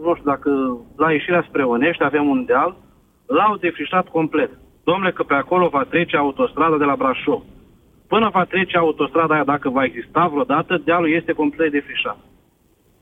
[0.03, 0.51] nu știu dacă
[0.97, 2.77] la ieșirea spre Onești avem un deal,
[3.27, 4.51] l-au defrișat complet.
[4.85, 7.43] Domnule, că pe acolo va trece autostrada de la Brașov.
[8.07, 12.19] Până va trece autostrada aia, dacă va exista vreodată, dealul este complet defrișat.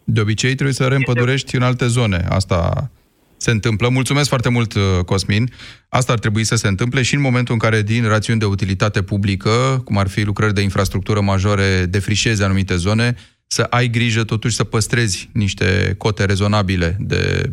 [0.05, 2.25] De obicei trebuie să reîmpădurești în alte zone.
[2.29, 2.91] Asta
[3.37, 3.89] se întâmplă.
[3.89, 5.45] Mulțumesc foarte mult, uh, Cosmin.
[5.89, 9.03] Asta ar trebui să se întâmple și în momentul în care din rațiuni de utilitate
[9.03, 13.15] publică, cum ar fi lucrări de infrastructură majore, defrișezi anumite zone,
[13.47, 17.51] să ai grijă totuși să păstrezi niște cote rezonabile de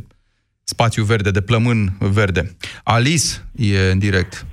[0.64, 2.42] spațiu verde, de plămân verde.
[2.84, 4.46] Alice e în direct.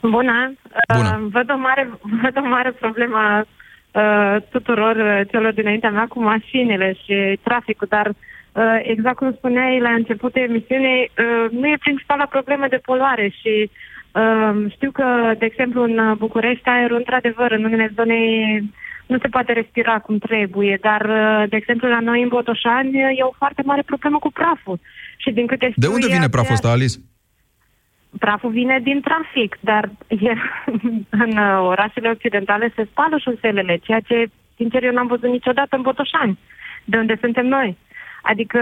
[0.00, 0.52] Bună!
[0.94, 1.20] Bună.
[1.22, 1.90] Uh, văd, o mare,
[2.22, 3.44] văd o mare problemă
[3.92, 9.80] uh, tuturor uh, celor dinaintea mea cu mașinile și traficul, dar uh, exact cum spuneai
[9.80, 13.70] la începutul emisiunii, uh, nu e principala problemă de poluare și
[14.12, 18.14] uh, știu că, de exemplu, în București aerul, într-adevăr, în unele zone
[19.06, 23.22] nu se poate respira cum trebuie, dar, uh, de exemplu, la noi în Botoșani e
[23.22, 24.80] o foarte mare problemă cu praful.
[25.16, 26.98] Și din câte știu, de unde vine praful ăsta, Alice?
[28.18, 29.90] Praful vine din trafic, dar
[30.28, 30.32] e,
[31.10, 35.82] în uh, orașele occidentale se spală șoselele, ceea ce, sincer, eu n-am văzut niciodată în
[35.82, 36.38] Botoșani,
[36.84, 37.76] de unde suntem noi.
[38.22, 38.60] Adică,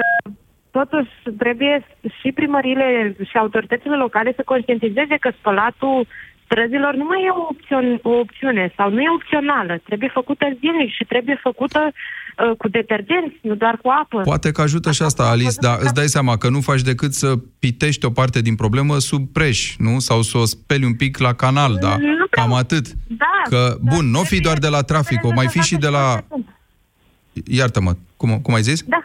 [0.71, 1.87] totuși, trebuie
[2.21, 6.07] și primările și autoritățile locale să conștientizeze că spălatul
[6.51, 9.81] străzilor nu mai e o, opțiune, o opțiune sau nu e opțională.
[9.85, 14.21] Trebuie făcută zilnic și trebuie făcută uh, cu detergenți, nu doar cu apă.
[14.21, 17.29] Poate că ajută și asta, Alice, dar îți dai seama că nu faci decât să
[17.59, 19.99] pitești o parte din problemă sub preș, nu?
[19.99, 21.97] Sau să o speli un pic la canal, da?
[21.97, 22.87] Nu Cam atât.
[23.07, 26.05] Da, că, bun, nu fi doar de la trafic, o mai fi și de la...
[27.47, 28.83] Iartă-mă, cum, cum ai zis?
[28.83, 29.05] Da.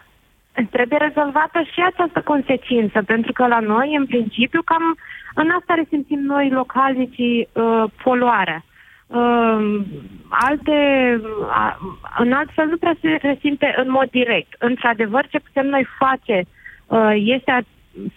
[0.71, 4.97] Trebuie rezolvată și această consecință, pentru că la noi, în principiu, cam
[5.36, 8.63] în asta resimțim noi localnicii uh, poluarea.
[9.08, 9.82] Uh,
[10.30, 10.78] alte,
[11.24, 11.76] uh,
[12.17, 14.56] în alt fel nu prea se resimte în mod direct.
[14.60, 16.43] Într-adevăr, ce putem noi face
[16.88, 17.62] uh, este a,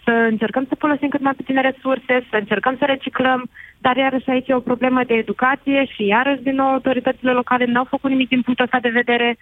[0.03, 4.47] să încercăm să folosim cât mai puține resurse, să încercăm să reciclăm, dar iarăși aici
[4.47, 8.41] e o problemă de educație și iarăși, din nou, autoritățile locale n-au făcut nimic din
[8.41, 9.37] punctul ăsta de vedere.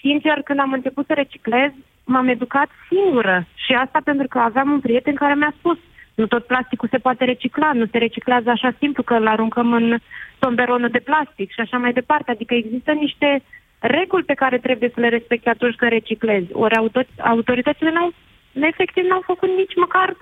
[0.00, 1.70] Sincer, când am început să reciclez,
[2.04, 5.78] m-am educat singură și asta pentru că aveam un prieten care mi-a spus
[6.20, 9.98] nu tot plasticul se poate recicla, nu se reciclează așa simplu că îl aruncăm în
[10.38, 12.30] tomberonul de plastic și așa mai departe.
[12.30, 13.42] Adică există niște
[13.78, 16.52] reguli pe care trebuie să le respecti atunci când reciclezi.
[16.52, 16.76] Ori
[17.16, 18.12] autoritățile n-au,
[18.52, 20.16] efectiv n-au făcut nici măcar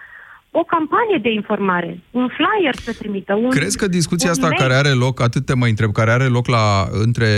[0.51, 3.35] o campanie de informare, un flyer să trimită.
[3.35, 4.61] Un, Crezi că discuția asta mail?
[4.61, 7.29] care are loc, atât te mai întreb, care are loc la între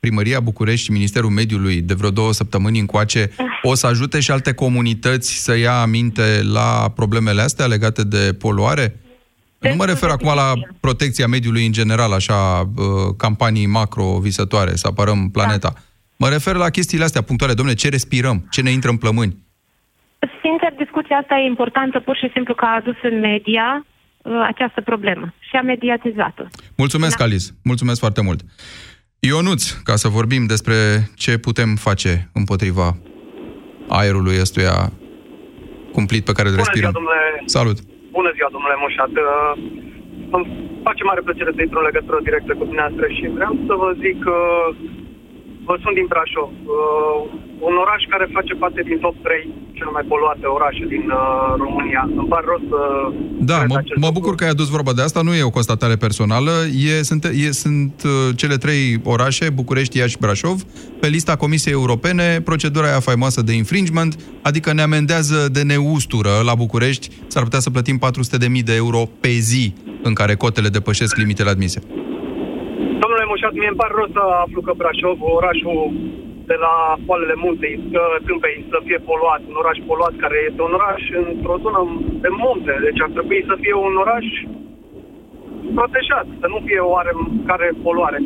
[0.00, 3.30] Primăria București și Ministerul Mediului de vreo două săptămâni încoace,
[3.62, 8.96] o să ajute și alte comunități să ia aminte la problemele astea legate de poluare?
[9.58, 12.84] Nu mă refer acum la protecția mediului în general, așa, uh,
[13.16, 15.74] campanii macro visătoare, să apărăm planeta.
[16.16, 17.54] Mă refer la chestiile astea punctuale.
[17.54, 18.46] Domne, ce respirăm?
[18.50, 19.36] Ce ne intră în plămâni?
[21.12, 23.68] Sincer, discuția asta e importantă pur și simplu că a adus în media
[24.22, 26.44] uh, această problemă și a mediatizat-o.
[26.76, 27.24] Mulțumesc, da.
[27.24, 27.46] Alice.
[27.64, 28.40] Mulțumesc foarte mult.
[29.30, 30.76] Ionuț, ca să vorbim despre
[31.16, 32.88] ce putem face împotriva
[33.88, 34.76] aerului ăstuia
[35.96, 36.90] cumplit pe care îl Bună respirăm.
[36.90, 37.22] ziua, domnule.
[37.56, 37.78] Salut!
[38.18, 39.12] Bună ziua, domnule Moșat.
[39.24, 39.52] Uh,
[40.36, 40.46] Îmi
[40.86, 44.16] face mare plăcere să intru în legătură directă cu dumneavoastră și vreau să vă zic
[44.26, 44.36] că
[45.66, 46.50] vă sunt din Brașov.
[47.62, 51.54] Uh, un oraș care face parte din top 3 cele mai poluate orașe din uh,
[51.64, 52.02] România.
[52.16, 52.80] Îmi pare rău să...
[53.50, 56.50] Da, mă, mă bucur că ai adus vorba de asta, nu e o constatare personală,
[56.90, 60.58] e, sunt, e, sunt uh, cele trei orașe, București, Iași și Brașov,
[61.00, 66.54] pe lista Comisiei Europene, procedura aia faimoasă de infringement, adică ne amendează de neustură la
[66.54, 71.50] București, s-ar putea să plătim 400.000 de euro pe zi în care cotele depășesc limitele
[71.50, 71.80] admise.
[73.02, 75.78] Domnule Moșat, mie îmi pare rău să aflu că Brașov, orașul
[76.50, 76.74] de la
[77.06, 81.02] poalele muntei, uh, tâmpei, să fie poluat, un oraș poluat, care este un oraș
[81.32, 81.80] într-o zonă
[82.24, 84.26] de munte, deci ar trebui să fie un oraș
[85.76, 87.12] protejat, să nu fie oare
[87.50, 88.18] care poluare.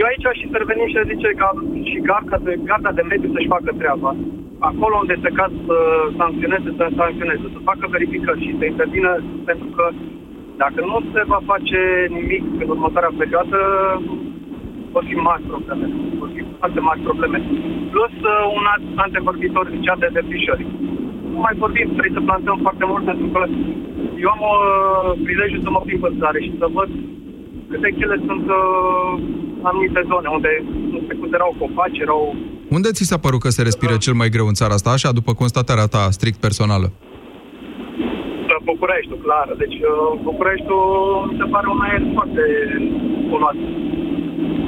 [0.00, 1.48] Eu aici aș interveni și aș zice ca
[1.90, 4.10] și garda de, garda de mediu să-și facă treaba.
[4.70, 5.78] Acolo unde se caz să
[6.18, 9.12] sancționeze, să sancționeze, să facă verificări și să intervină,
[9.48, 9.84] pentru că
[10.56, 11.80] dacă nu se va face
[12.18, 13.58] nimic în următoarea perioadă,
[14.92, 15.86] vor fi mari probleme.
[16.56, 17.38] Vor fi foarte mari probleme.
[17.94, 20.64] Plus, uh, un alt antevorbitor zicea de defrișări.
[21.32, 23.42] Nu mai vorbim, trebuie să plantăm foarte mult, pentru că
[24.24, 24.58] eu am uh,
[25.26, 26.90] prilejul să mă plimb în țară și să văd
[27.70, 29.12] câte chele sunt uh,
[29.68, 30.52] anumite zone unde
[30.96, 32.22] în trecut erau copaci, erau
[32.76, 35.32] Unde ți s-a părut că se respiră cel mai greu în țara asta, așa, după
[35.42, 36.88] constatarea ta strict personală?
[38.52, 39.48] uh, Bucureștiul, clar.
[39.62, 40.84] Deci uh, Bucureștiul
[41.28, 42.42] mi se pare un aer foarte
[43.30, 43.58] poluat.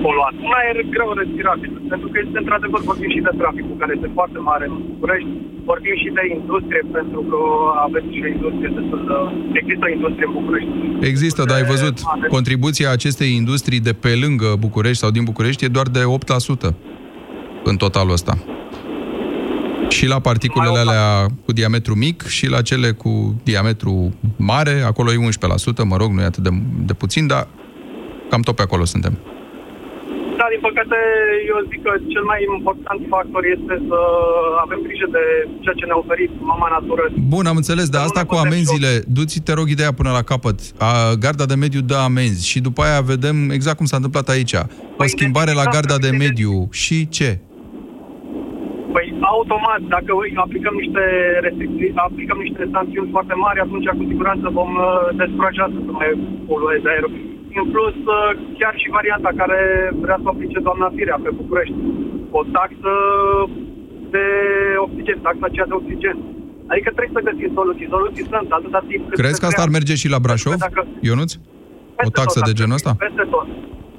[0.05, 0.35] Poluat.
[0.47, 4.39] Un aer greu respirabil, pentru că este într-adevăr vorbim și de traficul care este foarte
[4.49, 5.31] mare în București,
[5.71, 7.39] vorbim și de industrie, pentru că
[7.87, 9.17] aveți și o industrie destul de...
[9.61, 10.71] Există o industrie în București.
[11.11, 11.97] Există, dar ai văzut,
[12.37, 16.03] contribuția acestei industrii de pe lângă București sau din București e doar de
[16.69, 16.71] 8%
[17.71, 18.35] în totalul ăsta.
[19.89, 25.17] Și la particulele alea cu diametru mic și la cele cu diametru mare, acolo e
[25.17, 26.51] 11%, mă rog, nu e atât de,
[26.85, 27.49] de puțin, dar
[28.31, 29.19] cam tot pe acolo suntem.
[30.49, 30.99] Da, din păcate,
[31.51, 33.99] eu zic că cel mai important factor este să
[34.65, 35.25] avem grijă de
[35.63, 37.03] ceea ce ne-a oferit mama natură.
[37.35, 40.59] Bun, am înțeles, dar asta cu amenziile, du-ți, te rog, ideea până la capăt.
[40.89, 40.91] A,
[41.25, 44.55] garda de mediu dă amenzi și după aia vedem exact cum s-a întâmplat aici.
[45.03, 47.31] O schimbare la garda de mediu și ce?
[48.95, 51.03] Păi, automat, dacă îi aplicăm niște
[51.47, 54.87] restricții, aplicăm niște sancțiuni foarte mari, atunci cu siguranță vom uh,
[55.21, 56.09] descuraja să se mai
[56.49, 57.13] polueze aerul.
[57.63, 59.59] În plus, uh, chiar și varianta care
[60.05, 61.77] vrea să o aplice doamna Firea pe București.
[62.39, 62.93] O taxă
[64.15, 64.25] de
[64.87, 66.17] oxigen, taxa aceea de oxigen.
[66.73, 67.87] Adică trebuie să găsim soluții.
[67.97, 69.77] Soluții sunt atâta timp cât Crezi se că asta ar creează.
[69.79, 71.33] merge și la Brașov, Dacă- Ionuț?
[72.07, 72.91] O taxă de genul ăsta?
[73.07, 73.47] Peste tot.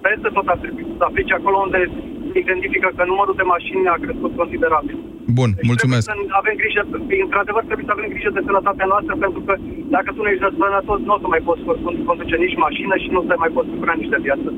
[0.07, 3.97] Peste tot ar trebui să aplice acolo unde se identifică că numărul de mașini a
[4.05, 4.95] crescut considerabil.
[5.39, 6.05] Bun, mulțumesc.
[6.05, 6.81] Trebuie să avem grijă,
[7.25, 9.53] într-adevăr trebuie să avem grijă de sănătatea noastră, pentru că
[9.95, 11.63] dacă tu nu ești sănătos, nu o să mai poți
[12.09, 14.49] conduce nici mașină și nu o să mai poți bucura nici de viață.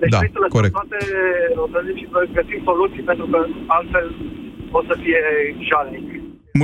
[0.00, 0.74] Deci Da, trebuie să lăsăm corect.
[0.78, 0.98] toate,
[1.64, 3.38] o să zic, și să găsim soluții, pentru că
[3.76, 4.06] altfel
[4.78, 5.20] o să fie
[5.68, 6.06] jalnic.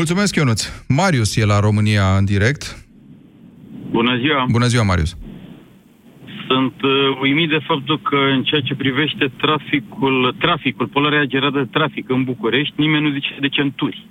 [0.01, 0.61] Mulțumesc, Ionuț.
[1.01, 2.63] Marius e la România în direct.
[3.97, 4.41] Bună ziua!
[4.57, 5.13] Bună ziua, Marius.
[6.51, 11.69] Sunt uh, uimit de faptul că în ceea ce privește traficul, traficul, poluarea generată de
[11.79, 14.07] trafic în București, nimeni nu zice de centuri.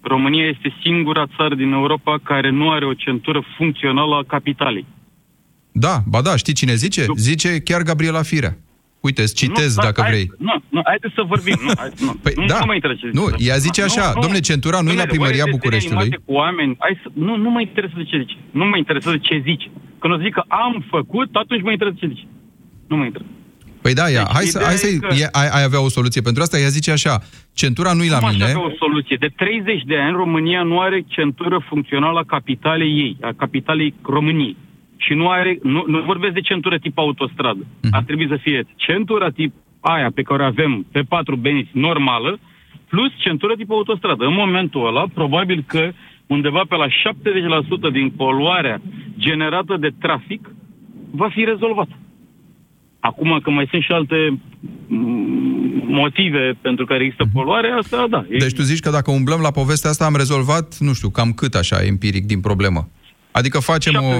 [0.00, 4.86] România este singura țară din Europa care nu are o centură funcțională a capitalei.
[5.72, 7.06] Da, ba da, știi cine zice?
[7.16, 8.58] Zice chiar Gabriela Firea.
[9.00, 10.26] Uite, îți citez nu, dacă hai, vrei.
[10.38, 11.58] Nu, nu, haideți să vorbim.
[11.62, 12.58] Nu, hai, nu, Păi nu, da.
[12.58, 13.14] nu mă interesează.
[13.20, 16.00] Nu, ea zice așa, domnule, centura nu e la Domnule, primăria ore de Bucureștiului.
[16.00, 18.36] animate Cu oameni, hai să, nu, nu mă interesează ce zice.
[18.50, 19.68] Nu mă interesează ce zice.
[19.98, 22.26] Când o zic că am făcut, atunci mă interesează ce zice.
[22.88, 23.36] Nu mă interesează.
[23.82, 25.82] Păi da, ea, Deci, hai să, ideea hai să e că- e, ai, ai avea
[25.84, 26.58] o soluție pentru asta.
[26.58, 27.18] Ea zice așa,
[27.54, 28.44] centura nu e la Cum aș mine.
[28.44, 29.16] avea o soluție?
[29.20, 34.56] De 30 de ani, România nu are centură funcțională a capitalei ei, a capitalei României.
[34.96, 37.66] Și nu are, nu, nu vorbesc de centură tip autostradă.
[37.82, 37.94] Mhm.
[37.94, 42.38] Ar trebui să fie centura tip aia pe care o avem pe patru benzi normală,
[42.88, 44.24] plus centură tip autostradă.
[44.24, 45.90] În momentul ăla, probabil că
[46.28, 48.80] undeva pe la 70% din poluarea
[49.18, 50.50] generată de trafic
[51.10, 51.98] va fi rezolvată.
[53.00, 54.38] Acum că mai sunt și alte
[54.86, 58.24] mm, motive pentru care există poluare, asta da.
[58.30, 61.32] E- Deci tu zici că dacă umblăm la povestea asta am rezolvat, nu știu, cam
[61.32, 62.88] cât așa empiric din problemă?
[63.30, 64.12] Adică facem o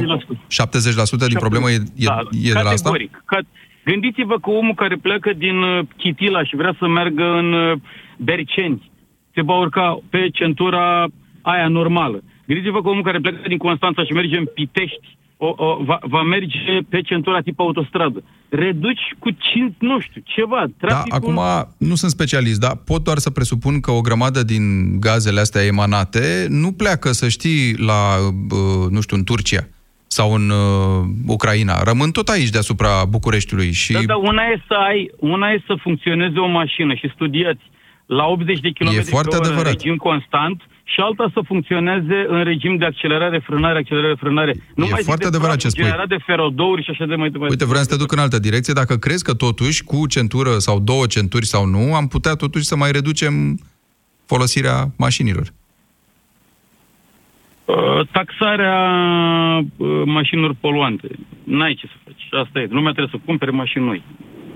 [1.24, 2.90] 70% din problemă e, e, da, e de la asta?
[2.90, 3.22] categoric.
[3.24, 3.38] Ca,
[3.84, 7.78] gândiți-vă că omul care pleacă din uh, Chitila și vrea să meargă în uh,
[8.16, 8.90] Berceni,
[9.34, 11.06] se va urca pe centura
[11.42, 12.22] aia normală.
[12.46, 16.22] Gândiți-vă că omul care pleacă din Constanța și merge în Pitești, o, o, va, va
[16.22, 18.22] merge pe centura tip autostradă.
[18.48, 20.64] Reduci cu 5, nu știu, ceva.
[20.78, 21.18] Da, Traficul...
[21.18, 24.62] acum nu sunt specialist, dar pot doar să presupun că o grămadă din
[25.00, 28.16] gazele astea emanate nu pleacă, să știi, la,
[28.50, 29.68] uh, nu știu, în Turcia
[30.06, 31.82] sau în uh, Ucraina.
[31.82, 35.74] Rămân tot aici deasupra Bucureștiului și Da, da, una e să ai, una e să
[35.82, 37.62] funcționeze o mașină și studiați
[38.06, 39.66] la 80 de km E foarte pe oră adevărat.
[39.66, 44.52] în regim constant și alta să funcționeze în regim de accelerare, frânare, accelerare, frânare.
[44.74, 45.84] Nu E mai zic foarte de adevărat praful ce spui.
[45.84, 47.52] generat de ferodouri și așa de mai departe.
[47.52, 48.72] Uite, vreau să te duc în altă direcție.
[48.72, 52.76] Dacă crezi că totuși, cu centură sau două centuri sau nu, am putea totuși să
[52.76, 53.32] mai reducem
[54.26, 55.46] folosirea mașinilor.
[57.64, 58.78] Uh, taxarea
[59.76, 61.08] uh, mașinilor poluante.
[61.44, 62.42] N-ai ce să faci.
[62.46, 62.66] Asta e.
[62.70, 64.02] Lumea trebuie să cumpere mașini noi.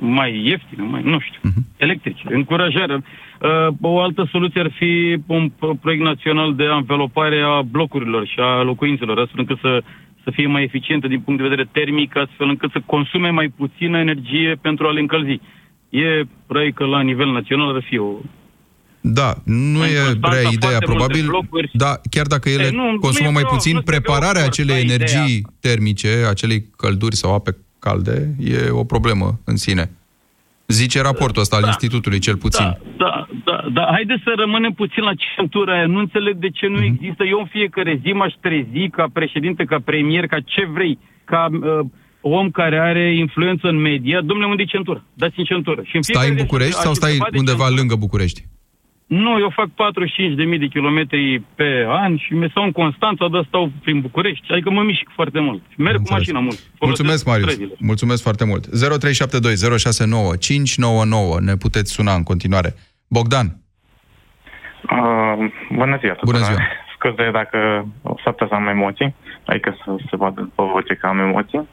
[0.05, 1.67] Mai ieftine, mai, nu știu, Mhm.
[1.77, 2.23] electrice.
[2.31, 3.03] Încurajarea.
[3.41, 8.39] Uh, o altă soluție ar fi un pro- proiect național de anvelopare a blocurilor și
[8.39, 9.83] a locuințelor, astfel încât să,
[10.25, 13.99] să fie mai eficientă din punct de vedere termic, astfel încât să consume mai puțină
[13.99, 15.41] energie pentru a le încălzi.
[15.89, 18.13] E proiect că la nivel național ar fi o
[19.01, 21.71] Da, nu În e Constanța rea foarte ideea, multe probabil, blocuri.
[21.73, 24.43] da, chiar dacă ele E, nu, nu consumă e mai vreo- puțin, nu trebuie prepararea
[24.43, 25.55] o acelei forța energii ideea.
[25.61, 29.85] termice, acelei călduri sau ape calde, e o problemă în sine.
[30.67, 32.65] Zice raportul ăsta al Institutului, cel puțin.
[32.97, 33.85] Da, da, da.
[33.97, 35.87] Haideți să rămânem puțin la centura aia.
[35.87, 36.85] Nu înțeleg de ce nu Mhm.
[36.93, 37.25] există.
[37.25, 41.87] Eu în fiecare zi m-aș trezi ca președinte, ca premier, ca ce vrei, ca uh,
[42.21, 44.21] om care are influență în media.
[44.21, 45.03] Domnule, unde e centura?
[45.15, 45.81] Dați-mi centură.
[45.85, 47.79] Și în Stai fiecare în zi București aș sau stai undeva de undeva centură.
[47.81, 48.41] lângă București?
[49.07, 53.71] Nu, eu fac 45.000 de kilometri pe an și mi stau în Constanța, dar stau
[53.83, 54.53] prin București.
[54.53, 55.63] Adică mă mișc foarte mult.
[55.77, 56.59] Merg cu mașina mult.
[56.59, 57.53] Folosesc Mulțumesc, Marius.
[57.53, 57.75] străzile.
[57.79, 58.67] Mulțumesc foarte mult.
[58.67, 61.41] 0372 069 599.
[61.41, 62.75] Ne puteți suna în continuare.
[63.09, 63.47] Bogdan,
[64.91, 66.41] Uh, bună ziua tuturor.
[66.41, 66.59] Bună ziua.
[66.95, 69.15] Scuze dacă o să să am emoții,
[69.47, 71.69] adică să se vadă după voce că am emoții.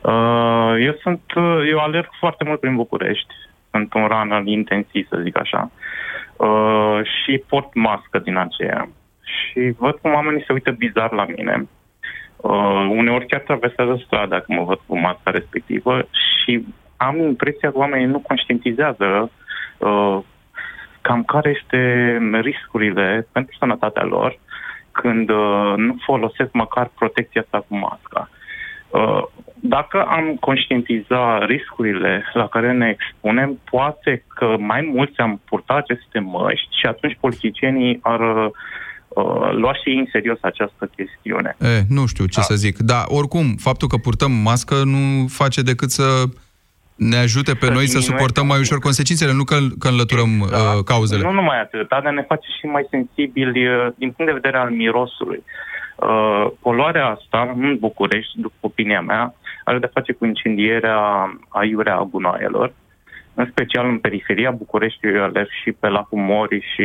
[0.00, 3.34] Uh, eu sunt, uh, eu alerg foarte mult prin București.
[3.70, 5.70] Sunt un runner intensiv, să zic așa.
[6.36, 8.88] Uh, și port mască din aceea.
[9.22, 11.68] Și văd cum oamenii se uită bizar la mine.
[12.36, 16.06] Uh, uneori chiar traversează strada când mă văd cu masca respectivă
[16.42, 16.64] și
[16.96, 19.30] am impresia că oamenii nu conștientizează
[19.78, 20.18] uh,
[21.00, 24.38] cam care este riscurile pentru sănătatea lor
[24.92, 28.28] când uh, nu folosesc măcar protecția asta cu masca.
[28.90, 29.22] Uh,
[29.64, 36.18] dacă am conștientiza riscurile la care ne expunem, poate că mai mulți am purta aceste
[36.18, 41.56] măști și atunci politicienii ar uh, lua și ei în serios această chestiune.
[41.60, 42.78] e, nu știu ce să zic.
[42.78, 46.24] Dar oricum, faptul că purtăm mască nu face decât să
[46.94, 50.40] ne ajute pe Să noi să diminueze suportăm mai ușor consecințele, nu că, că înlăturăm
[50.40, 50.48] uh,
[50.84, 51.22] cauzele.
[51.22, 54.70] Nu numai atât, dar ne face și mai sensibili uh, din punct de vedere al
[54.70, 55.42] mirosului.
[55.96, 60.98] Uh, poluarea asta în București, după opinia mea, are de face cu incendierea
[61.48, 62.72] aiurea a gunoaielor,
[63.34, 66.84] în special în periferia Bucureștiului, eu alerg și pe lacul Mori și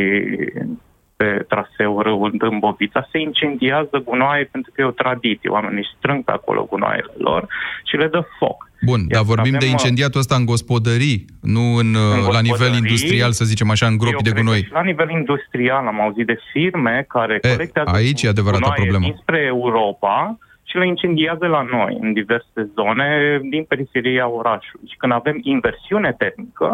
[1.15, 5.49] pe traseul râul Dâmbovița, se incendiază gunoaie pentru că e o tradiție.
[5.49, 7.47] Oamenii strâng pe acolo gunoaiele lor
[7.83, 8.69] și le dă foc.
[8.81, 12.41] Bun, dar vorbim avem, de uh, incendiatul ăsta în gospodării, nu în, uh, În la
[12.41, 14.61] nivel gospodării, industrial, să zicem așa, în gropi Eu de cred că gunoi.
[14.63, 18.81] și La nivel industrial am auzit de firme care E, colectează aici e adevărata gunoaie
[18.81, 19.05] problemă.
[19.05, 20.37] dinspre Europa
[20.69, 23.07] și le incendiază la noi, în diverse zone
[23.49, 24.87] din periferia orașului.
[24.91, 26.69] Și când avem inversiune termică,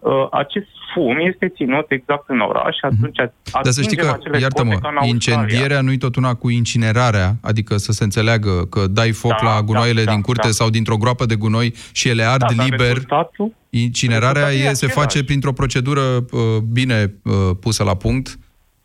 [0.00, 3.16] uh, acest fum este ținut exact în oraș și atunci
[3.62, 8.66] Dar să știi că, iartă-mă, incendierea nu-i tot una cu incinerarea, adică să se înțeleagă
[8.70, 10.52] că dai foc Da, la gunoaiele da, din da, curte da.
[10.52, 12.86] sau dintr-o groapă de gunoi și ele ard Da, dar liber.
[12.86, 14.98] rezultatul- Incinerarea rezultatul e e, se același.
[15.06, 16.40] face printr-o procedură uh,
[16.72, 18.38] bine uh, pusă la punct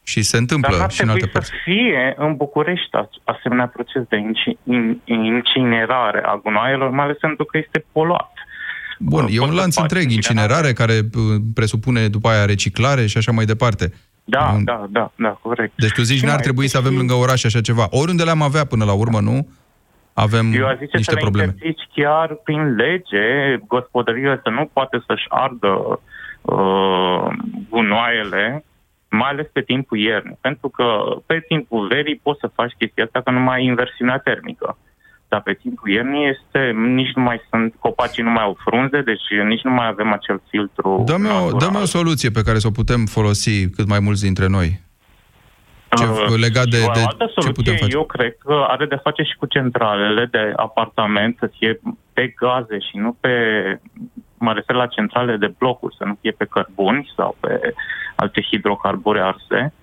[0.04, 1.49] și se întâmplă Dar n-ar și în alte trebui părți.
[1.49, 7.18] să fie în București a- asemenea proces de inci- in- incinerare a gunoaielor, mai ales
[7.18, 8.32] pentru că este poluat.
[8.99, 11.22] Bun, e Poți un să lanț faci întreg, incinerare, care uh,
[11.54, 13.93] presupune după aia reciclare și așa mai departe.
[14.24, 15.74] Da, Un- da, da, da, corect.
[15.76, 17.88] Deci tu zici, Și n-ar mai trebui este să avem și- lângă oraș așa ceva.
[17.89, 19.47] Oriunde le-am avea până la urmă, nu?
[20.14, 21.51] Avem Eu aș zice niște să le probleme.
[21.56, 23.26] interzici chiar prin lege
[23.68, 25.99] gospodăriile să nu poate să-și ardă
[26.41, 27.28] uh,
[27.70, 28.66] gunoaiele,
[29.16, 30.38] mai ales pe timpul iernii.
[30.41, 30.86] Pentru că
[31.26, 34.78] pe timpul verii poți să faci chestia asta că nu mai ai inversiunea termică.
[35.28, 39.28] Dar pe timpul iernii este, nici nu mai sunt, copacii nu mai au frunze, deci
[39.47, 41.72] nici nu mai avem acel filtru Dă-mi o, natural.
[41.72, 44.82] dă o soluție pe care să o putem folosi cât mai mulți dintre noi.
[45.97, 47.95] Ce, Uh, legat de, și o de altă ce putem soluție, face?
[47.95, 51.80] eu cred că are de face și cu centralele de apartament să fie
[52.14, 53.30] pe gaze și nu pe,
[54.44, 57.74] mă refer la centrale de blocuri, să nu fie pe cărbuni sau pe
[58.16, 59.74] alte hidrocarburi arse.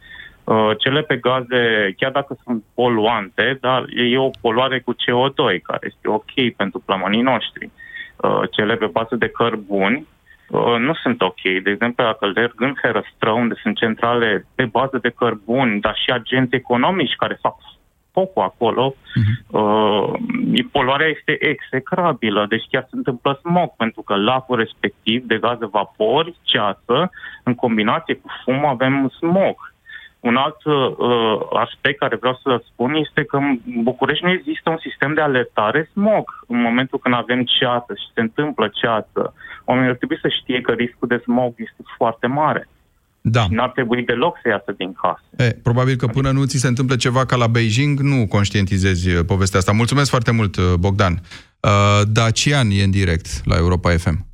[0.44, 5.84] Uh, Cele pe gaze, chiar dacă sunt poluante, dar e o poluare cu CO2, care
[5.92, 7.70] este ok pentru plămânii noștri.
[8.16, 10.06] Uh, Cele pe bază de cărbuni,
[10.48, 11.42] uh, nu sunt ok.
[11.62, 16.11] De exemplu, dacă alerg în ferăstră, unde sunt centrale pe bază de cărbuni, dar și
[16.11, 17.56] agenți economici care fac
[18.20, 18.94] focul acolo,
[19.50, 20.12] uh,
[20.72, 26.34] poluarea este execrabilă, deci chiar se întâmplă smog, pentru că lacul respectiv de gaze vapori,
[26.42, 27.10] ceață,
[27.44, 29.56] în combinație cu fum avem smog.
[30.20, 30.86] Un alt uh,
[31.52, 35.90] aspect care vreau să spun este că în București nu există un sistem de alertare
[35.92, 36.24] smog.
[36.46, 40.72] În momentul când avem ceață și se întâmplă ceață, oamenii ar trebui să știe că
[40.72, 42.68] riscul de smog este foarte mare.
[43.22, 43.40] Da.
[43.42, 45.22] Și n-ar trebui deloc să iasă din casă.
[45.36, 49.24] E, probabil că până nu ți se întâmplă ceva ca la Beijing, nu conștientizezi uh,
[49.26, 49.72] povestea asta.
[49.72, 51.12] Mulțumesc foarte mult, uh, Bogdan.
[51.12, 54.26] Uh, Dacian e în direct la Europa FM.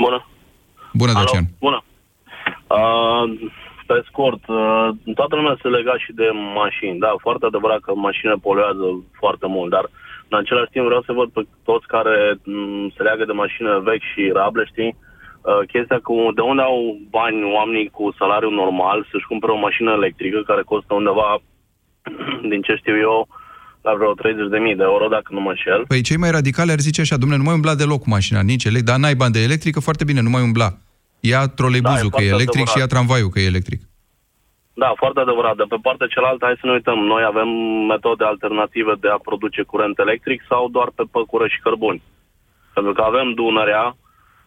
[0.00, 0.26] Bună.
[0.92, 1.44] Bună, Alo, Dacian.
[1.58, 1.84] Bună.
[2.66, 3.50] Uh,
[3.86, 6.98] pe scurt, uh, toată lumea se lega și de mașini.
[6.98, 8.86] Da, foarte adevărat că mașinile poluează
[9.20, 9.84] foarte mult, dar
[10.28, 14.08] în același timp vreau să văd pe toți care m, se leagă de mașină vechi
[14.12, 14.96] și rable, știi?
[15.46, 16.78] Uh, chestia cu de unde au
[17.16, 21.28] bani oamenii cu salariu normal să-și cumpere o mașină electrică care costă undeva,
[22.50, 23.28] din ce știu eu,
[23.86, 25.80] la vreo 30.000 de euro, dacă nu mă înșel.
[25.92, 28.64] Păi cei mai radicali ar zice așa, domnule, nu mai umbla deloc cu mașina, nici
[28.64, 30.68] electric, dar n-ai bani de electrică, foarte bine, nu mai umbla.
[31.30, 32.82] Ia troleibuzul Da, că e e foarte electric și adevărat.
[32.82, 33.80] ia tramvaiul că e electric.
[34.82, 35.56] Da, foarte adevărat.
[35.56, 36.98] De pe partea cealaltă, hai să ne uităm.
[37.12, 37.48] Noi avem
[37.92, 42.02] metode alternative de a produce curent electric sau doar pe păcură și cărbuni?
[42.74, 43.86] Pentru că avem Dunărea,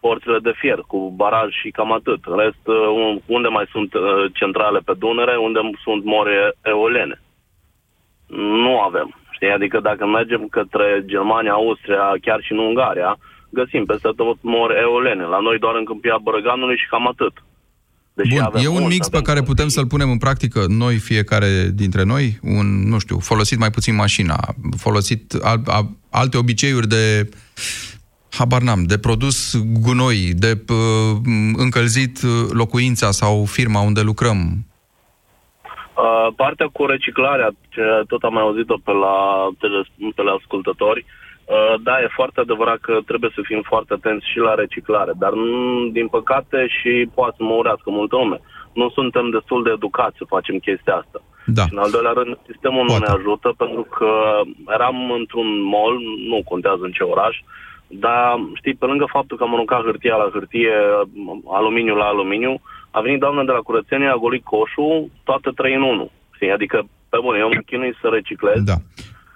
[0.00, 2.20] porțile de fier, cu baraj și cam atât.
[2.24, 7.16] În rest, uh, unde mai sunt uh, centrale pe Dunăre, unde sunt more eolene?
[8.64, 9.08] Nu avem.
[9.30, 9.56] Știi?
[9.58, 13.18] Adică dacă mergem către Germania, Austria, chiar și în Ungaria,
[13.50, 15.24] găsim peste tot more eolene.
[15.24, 17.34] La noi doar în câmpia Bărăganului și cam atât.
[18.14, 20.64] Deși Bun, avem e un mult, mix pe avem care putem să-l punem în practică
[20.68, 24.38] noi, fiecare dintre noi, un, nu știu, folosit mai puțin mașina,
[24.76, 27.28] folosit al, a, alte obiceiuri de
[28.38, 31.22] habar n-am, de produs gunoi, de p-
[31.56, 34.38] încălzit uh, locuința sau firma unde lucrăm.
[35.96, 39.16] Uh, partea cu reciclarea, ce tot am mai auzit-o pe la,
[39.58, 44.30] tele- pe la ascultători, uh, da, e foarte adevărat că trebuie să fim foarte atenți
[44.30, 48.40] și la reciclare, dar mm, din păcate și poate să mă urească multă lume.
[48.72, 51.20] Nu suntem destul de educați să facem chestia asta.
[51.46, 51.62] Da.
[51.62, 54.10] Și în al doilea rând, sistemul nu ne ajută pentru că
[54.76, 55.94] eram într-un mall,
[56.30, 57.36] nu contează în ce oraș,
[57.90, 60.72] dar știi, pe lângă faptul că am aruncat hârtia la hârtie,
[61.52, 62.60] aluminiu la aluminiu,
[62.90, 66.10] a venit doamna de la curățenie, a golit coșul, toate trei în unul.
[66.34, 66.50] Știi?
[66.52, 68.62] Adică, pe bune, eu mă chinui să reciclez.
[68.62, 68.74] Da.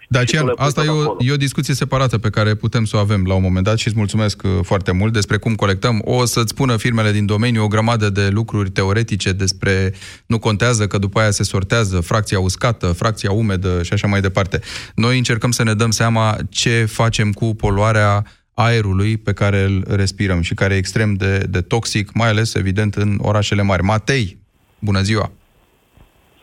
[0.08, 1.16] Dacian, tu le pui asta e tot o, acolo.
[1.20, 3.86] e o discuție separată pe care putem să o avem la un moment dat și
[3.86, 6.02] îți mulțumesc uh, foarte mult despre cum colectăm.
[6.04, 9.94] O să-ți spună firmele din domeniu o grămadă de lucruri teoretice despre
[10.26, 14.60] nu contează că după aia se sortează fracția uscată, fracția umedă și așa mai departe.
[14.94, 18.24] Noi încercăm să ne dăm seama ce facem cu poluarea
[18.54, 22.94] aerului pe care îl respirăm și care e extrem de, de toxic, mai ales, evident,
[22.94, 23.82] în orașele mari.
[23.82, 24.38] Matei,
[24.78, 25.30] bună ziua!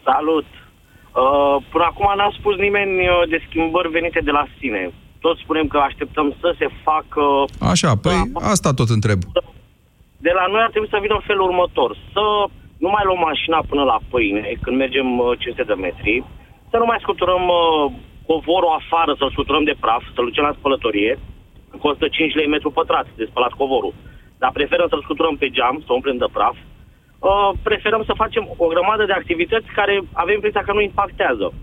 [0.03, 0.45] Salut!
[0.45, 4.91] Uh, până acum n-a spus nimeni uh, de schimbări venite de la sine.
[5.20, 7.24] Toți spunem că așteptăm să se facă...
[7.72, 8.18] Așa, păi
[8.53, 9.20] asta tot întreb.
[10.28, 11.89] De la noi ar trebui să vină în felul următor.
[12.14, 12.24] Să
[12.84, 16.24] nu mai luăm mașina până la pâine, când mergem uh, 500 de metri,
[16.72, 17.91] să nu mai scuturăm uh,
[18.30, 21.14] covorul afară să-l scuturăm de praf, să-l ducem la spălătorie,
[21.80, 23.93] costă 5 lei metru pătrat de spălat covorul.
[24.38, 26.55] Dar preferăm să-l scuturăm pe geam, să o umplem de praf.
[27.19, 31.53] Uh, preferăm să facem o grămadă de activități care avem impresia că nu impactează.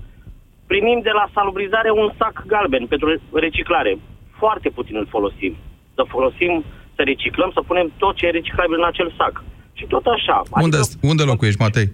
[0.67, 3.99] Primim de la salubrizare un sac galben pentru reciclare.
[4.39, 5.57] Foarte puțin îl folosim.
[5.95, 6.65] Să folosim,
[6.97, 9.45] să reciclăm, să punem tot ce e reciclabil în acel sac.
[9.73, 10.43] Și tot așa.
[10.51, 11.89] Unde, unde locuiești, Matei?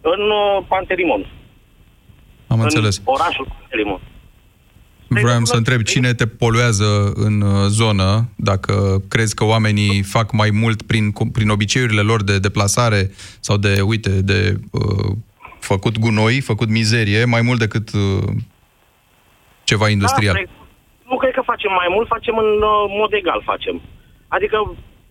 [0.00, 1.26] În uh, Pantelimon.
[2.46, 3.02] Am în înțeles.
[3.04, 4.00] orașul Pantelimon.
[5.10, 10.50] Vreau să întreb cine te poluează în uh, zonă, dacă crezi că oamenii fac mai
[10.62, 14.38] mult prin, prin obiceiurile lor de deplasare sau de, uite, de
[14.70, 15.10] uh,
[15.60, 18.28] făcut gunoi, făcut mizerie, mai mult decât uh,
[19.64, 20.34] ceva industrial.
[20.34, 20.50] Da,
[21.10, 23.76] nu cred că facem mai mult, facem în uh, mod egal facem.
[24.36, 24.56] Adică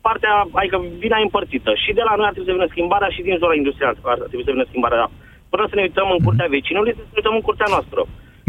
[0.08, 1.72] partea, adică vina e împărțită.
[1.84, 4.48] Și de la noi ar trebui să vină schimbarea și din zona industrială ar trebui
[4.48, 5.12] să vină schimbarea.
[5.54, 8.00] Până să ne uităm în curtea vecinului, să ne uităm în curtea noastră.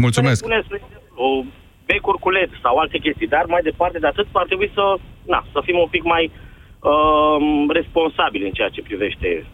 [0.05, 0.39] Mulțumesc.
[0.43, 1.43] Să ne puneți, o
[1.85, 4.83] becuri cu LED sau alte chestii, dar mai departe de atât ar trebui să,
[5.25, 7.37] na, să fim un pic mai uh,
[7.69, 9.45] responsabili în ceea ce privește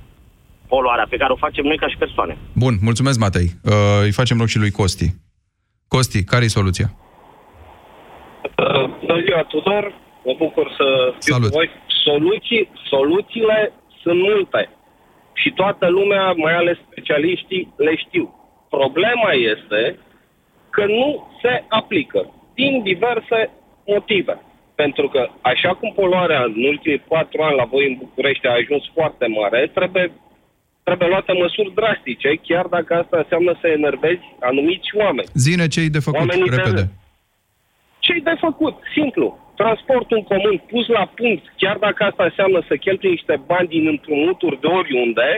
[0.67, 2.37] poluarea pe care o facem noi ca și persoane.
[2.53, 3.49] Bun, mulțumesc, Matei.
[3.63, 5.09] Uh, îi facem loc și lui Costi.
[5.87, 6.87] Costi, care e soluția?
[8.57, 9.93] Uh, bună ziua, Tudor.
[10.25, 10.85] Mă bucur să
[11.19, 11.49] fiu Salut.
[11.49, 11.69] cu voi.
[12.03, 14.69] Soluții, soluțiile sunt multe.
[15.33, 18.25] Și toată lumea, mai ales specialiștii, le știu.
[18.69, 19.99] Problema este
[20.77, 21.07] că nu
[21.41, 22.21] se aplică
[22.59, 23.39] din diverse
[23.93, 24.35] motive.
[24.81, 25.21] Pentru că,
[25.51, 29.59] așa cum poluarea în ultimii patru ani la voi în București a ajuns foarte mare,
[29.77, 30.05] trebuie,
[30.87, 35.27] trebuie luate măsuri drastice, chiar dacă asta înseamnă să enervezi anumiți oameni.
[35.47, 36.81] Zine ce-i de făcut, Oamenii repede.
[36.81, 36.89] de-
[38.05, 38.75] ce de făcut?
[38.97, 39.27] Simplu.
[39.61, 43.87] Transportul în comun pus la punct, chiar dacă asta înseamnă să cheltui niște bani din
[43.87, 45.29] împrumuturi de oriunde,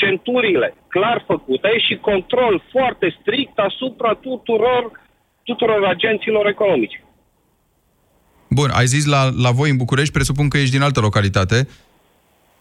[0.00, 4.82] centurile clar făcute și control foarte strict asupra tuturor,
[5.42, 7.02] tuturor agenților economici.
[8.48, 11.68] Bun, ai zis la, la voi în București, presupun că ești din altă localitate.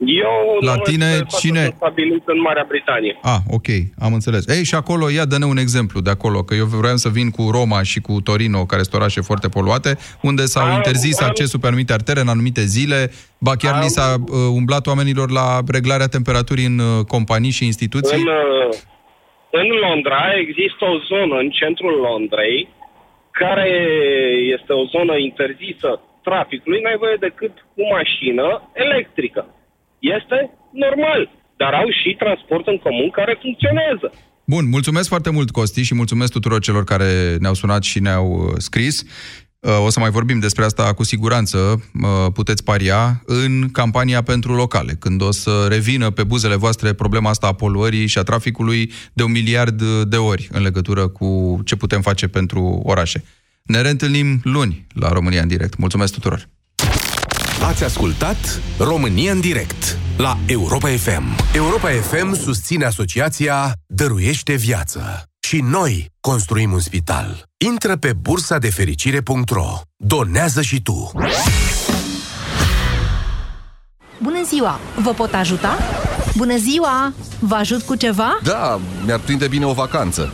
[0.05, 3.19] Eu La nu tine, știu de fapt, cine- sunt stabilit în Marea Britanie.
[3.21, 3.67] Ah, ok,
[3.99, 4.47] am înțeles.
[4.47, 7.49] Ei, și acolo, ia, dă-ne un exemplu de acolo, că eu vreau să vin cu
[7.51, 11.59] Roma și cu Torino, care sunt orașe foarte poluate, unde s-au Am- interzis am- accesul
[11.59, 16.07] pe anumite artere în anumite zile, ba chiar li s-a uh, umblat oamenilor la reglarea
[16.07, 18.17] temperaturii în uh, companii și instituții.
[18.21, 18.75] În, uh,
[19.51, 22.69] în Londra există o zonă în centrul Londrei
[23.31, 23.69] care
[24.55, 25.89] este o zonă interzisă
[26.23, 29.45] traficului, n-ai voie decât cu mașină electrică.
[30.17, 30.37] Este
[30.71, 31.21] normal,
[31.57, 34.07] dar au și transport în comun care funcționează.
[34.45, 38.53] Bun, mulțumesc foarte mult, Costi, și mulțumesc tuturor celor care ne-au sunat și ne-au uh,
[38.57, 39.03] scris.
[39.59, 44.53] Uh, O să mai vorbim despre asta cu siguranță, uh, puteți paria, în campania pentru
[44.53, 48.91] locale, când o să revină pe buzele voastre problema asta a poluării și a traficului
[49.13, 53.23] de un miliard de ori în legătură cu ce putem face pentru orașe.
[53.63, 55.77] Ne reîntâlnim luni la România în direct.
[55.77, 56.47] Mulțumesc tuturor!
[57.63, 61.23] Ați ascultat România în direct la Europa FM.
[61.53, 65.23] Europa FM susține asociația Dăruiește Viață.
[65.39, 67.43] Și noi construim un spital.
[67.65, 69.81] Intră pe bursa de fericire.ro.
[69.95, 71.11] Donează și tu.
[74.21, 74.79] Bună ziua!
[75.03, 75.77] Vă pot ajuta?
[76.35, 77.13] Bună ziua!
[77.39, 78.39] Vă ajut cu ceva?
[78.43, 80.33] Da, mi-ar prinde bine o vacanță.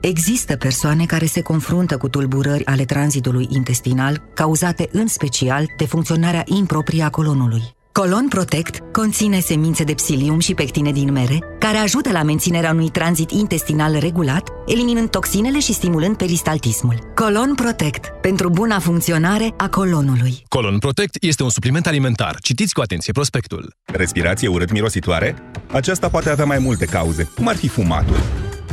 [0.00, 6.42] există persoane care se confruntă cu tulburări ale tranzitului intestinal, cauzate în special de funcționarea
[6.46, 7.62] improprie a colonului.
[7.92, 12.88] Colon Protect conține semințe de psilium și pectine din mere, care ajută la menținerea unui
[12.88, 17.12] tranzit intestinal regulat, eliminând toxinele și stimulând peristaltismul.
[17.14, 20.44] Colon Protect, pentru buna funcționare a colonului.
[20.48, 22.36] Colon Protect este un supliment alimentar.
[22.42, 23.74] Citiți cu atenție prospectul.
[23.84, 25.34] Respirație urât-mirositoare?
[25.72, 28.20] Aceasta poate avea mai multe cauze, cum ar fi fumatul,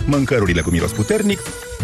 [0.08, 1.40] mâncărurile cu miros puternic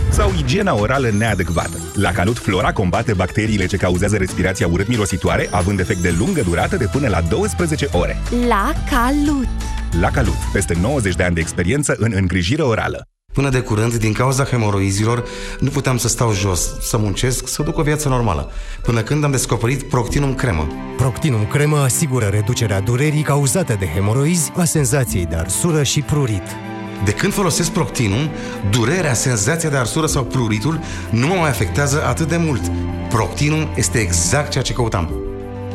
[0.10, 1.78] sau igiena orală neadecvată.
[1.94, 6.90] La Calut Flora combate bacteriile ce cauzează respirația urât-mirositoare, având efect de lungă durată de
[6.92, 8.18] până la 12 ore.
[8.48, 9.48] La calut.
[10.00, 13.08] La Calut, peste 90 de ani de experiență în îngrijire orală.
[13.34, 15.24] Până de curând, din cauza hemoroizilor,
[15.60, 18.52] nu puteam să stau jos, să muncesc, să duc o viață normală.
[18.82, 20.68] Până când am descoperit Proctinum cremă.
[20.98, 26.73] Proctinum cremă asigură reducerea durerii cauzate de hemoroizi, a senzației de arsură și prurit.
[27.06, 28.30] De când folosesc Proctinum,
[28.70, 30.80] durerea, senzația de arsură sau pruritul
[31.12, 32.72] nu mă mai afectează atât de mult.
[33.10, 35.10] Proctinum este exact ceea ce căutam.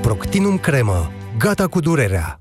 [0.00, 1.10] Proctinum cremă.
[1.38, 2.40] Gata cu durerea.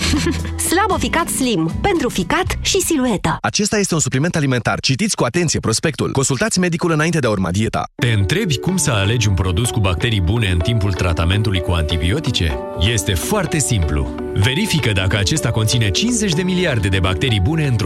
[0.69, 1.71] Slaboficat Slim.
[1.81, 3.37] Pentru ficat și silueta.
[3.41, 4.79] Acesta este un supliment alimentar.
[4.79, 6.11] Citiți cu atenție prospectul.
[6.11, 7.83] Consultați medicul înainte de a urma dieta.
[7.95, 12.57] Te întrebi cum să alegi un produs cu bacterii bune în timpul tratamentului cu antibiotice?
[12.93, 14.15] Este foarte simplu.
[14.33, 17.79] Verifică dacă acesta conține 50 de miliarde de bacterii bune într-o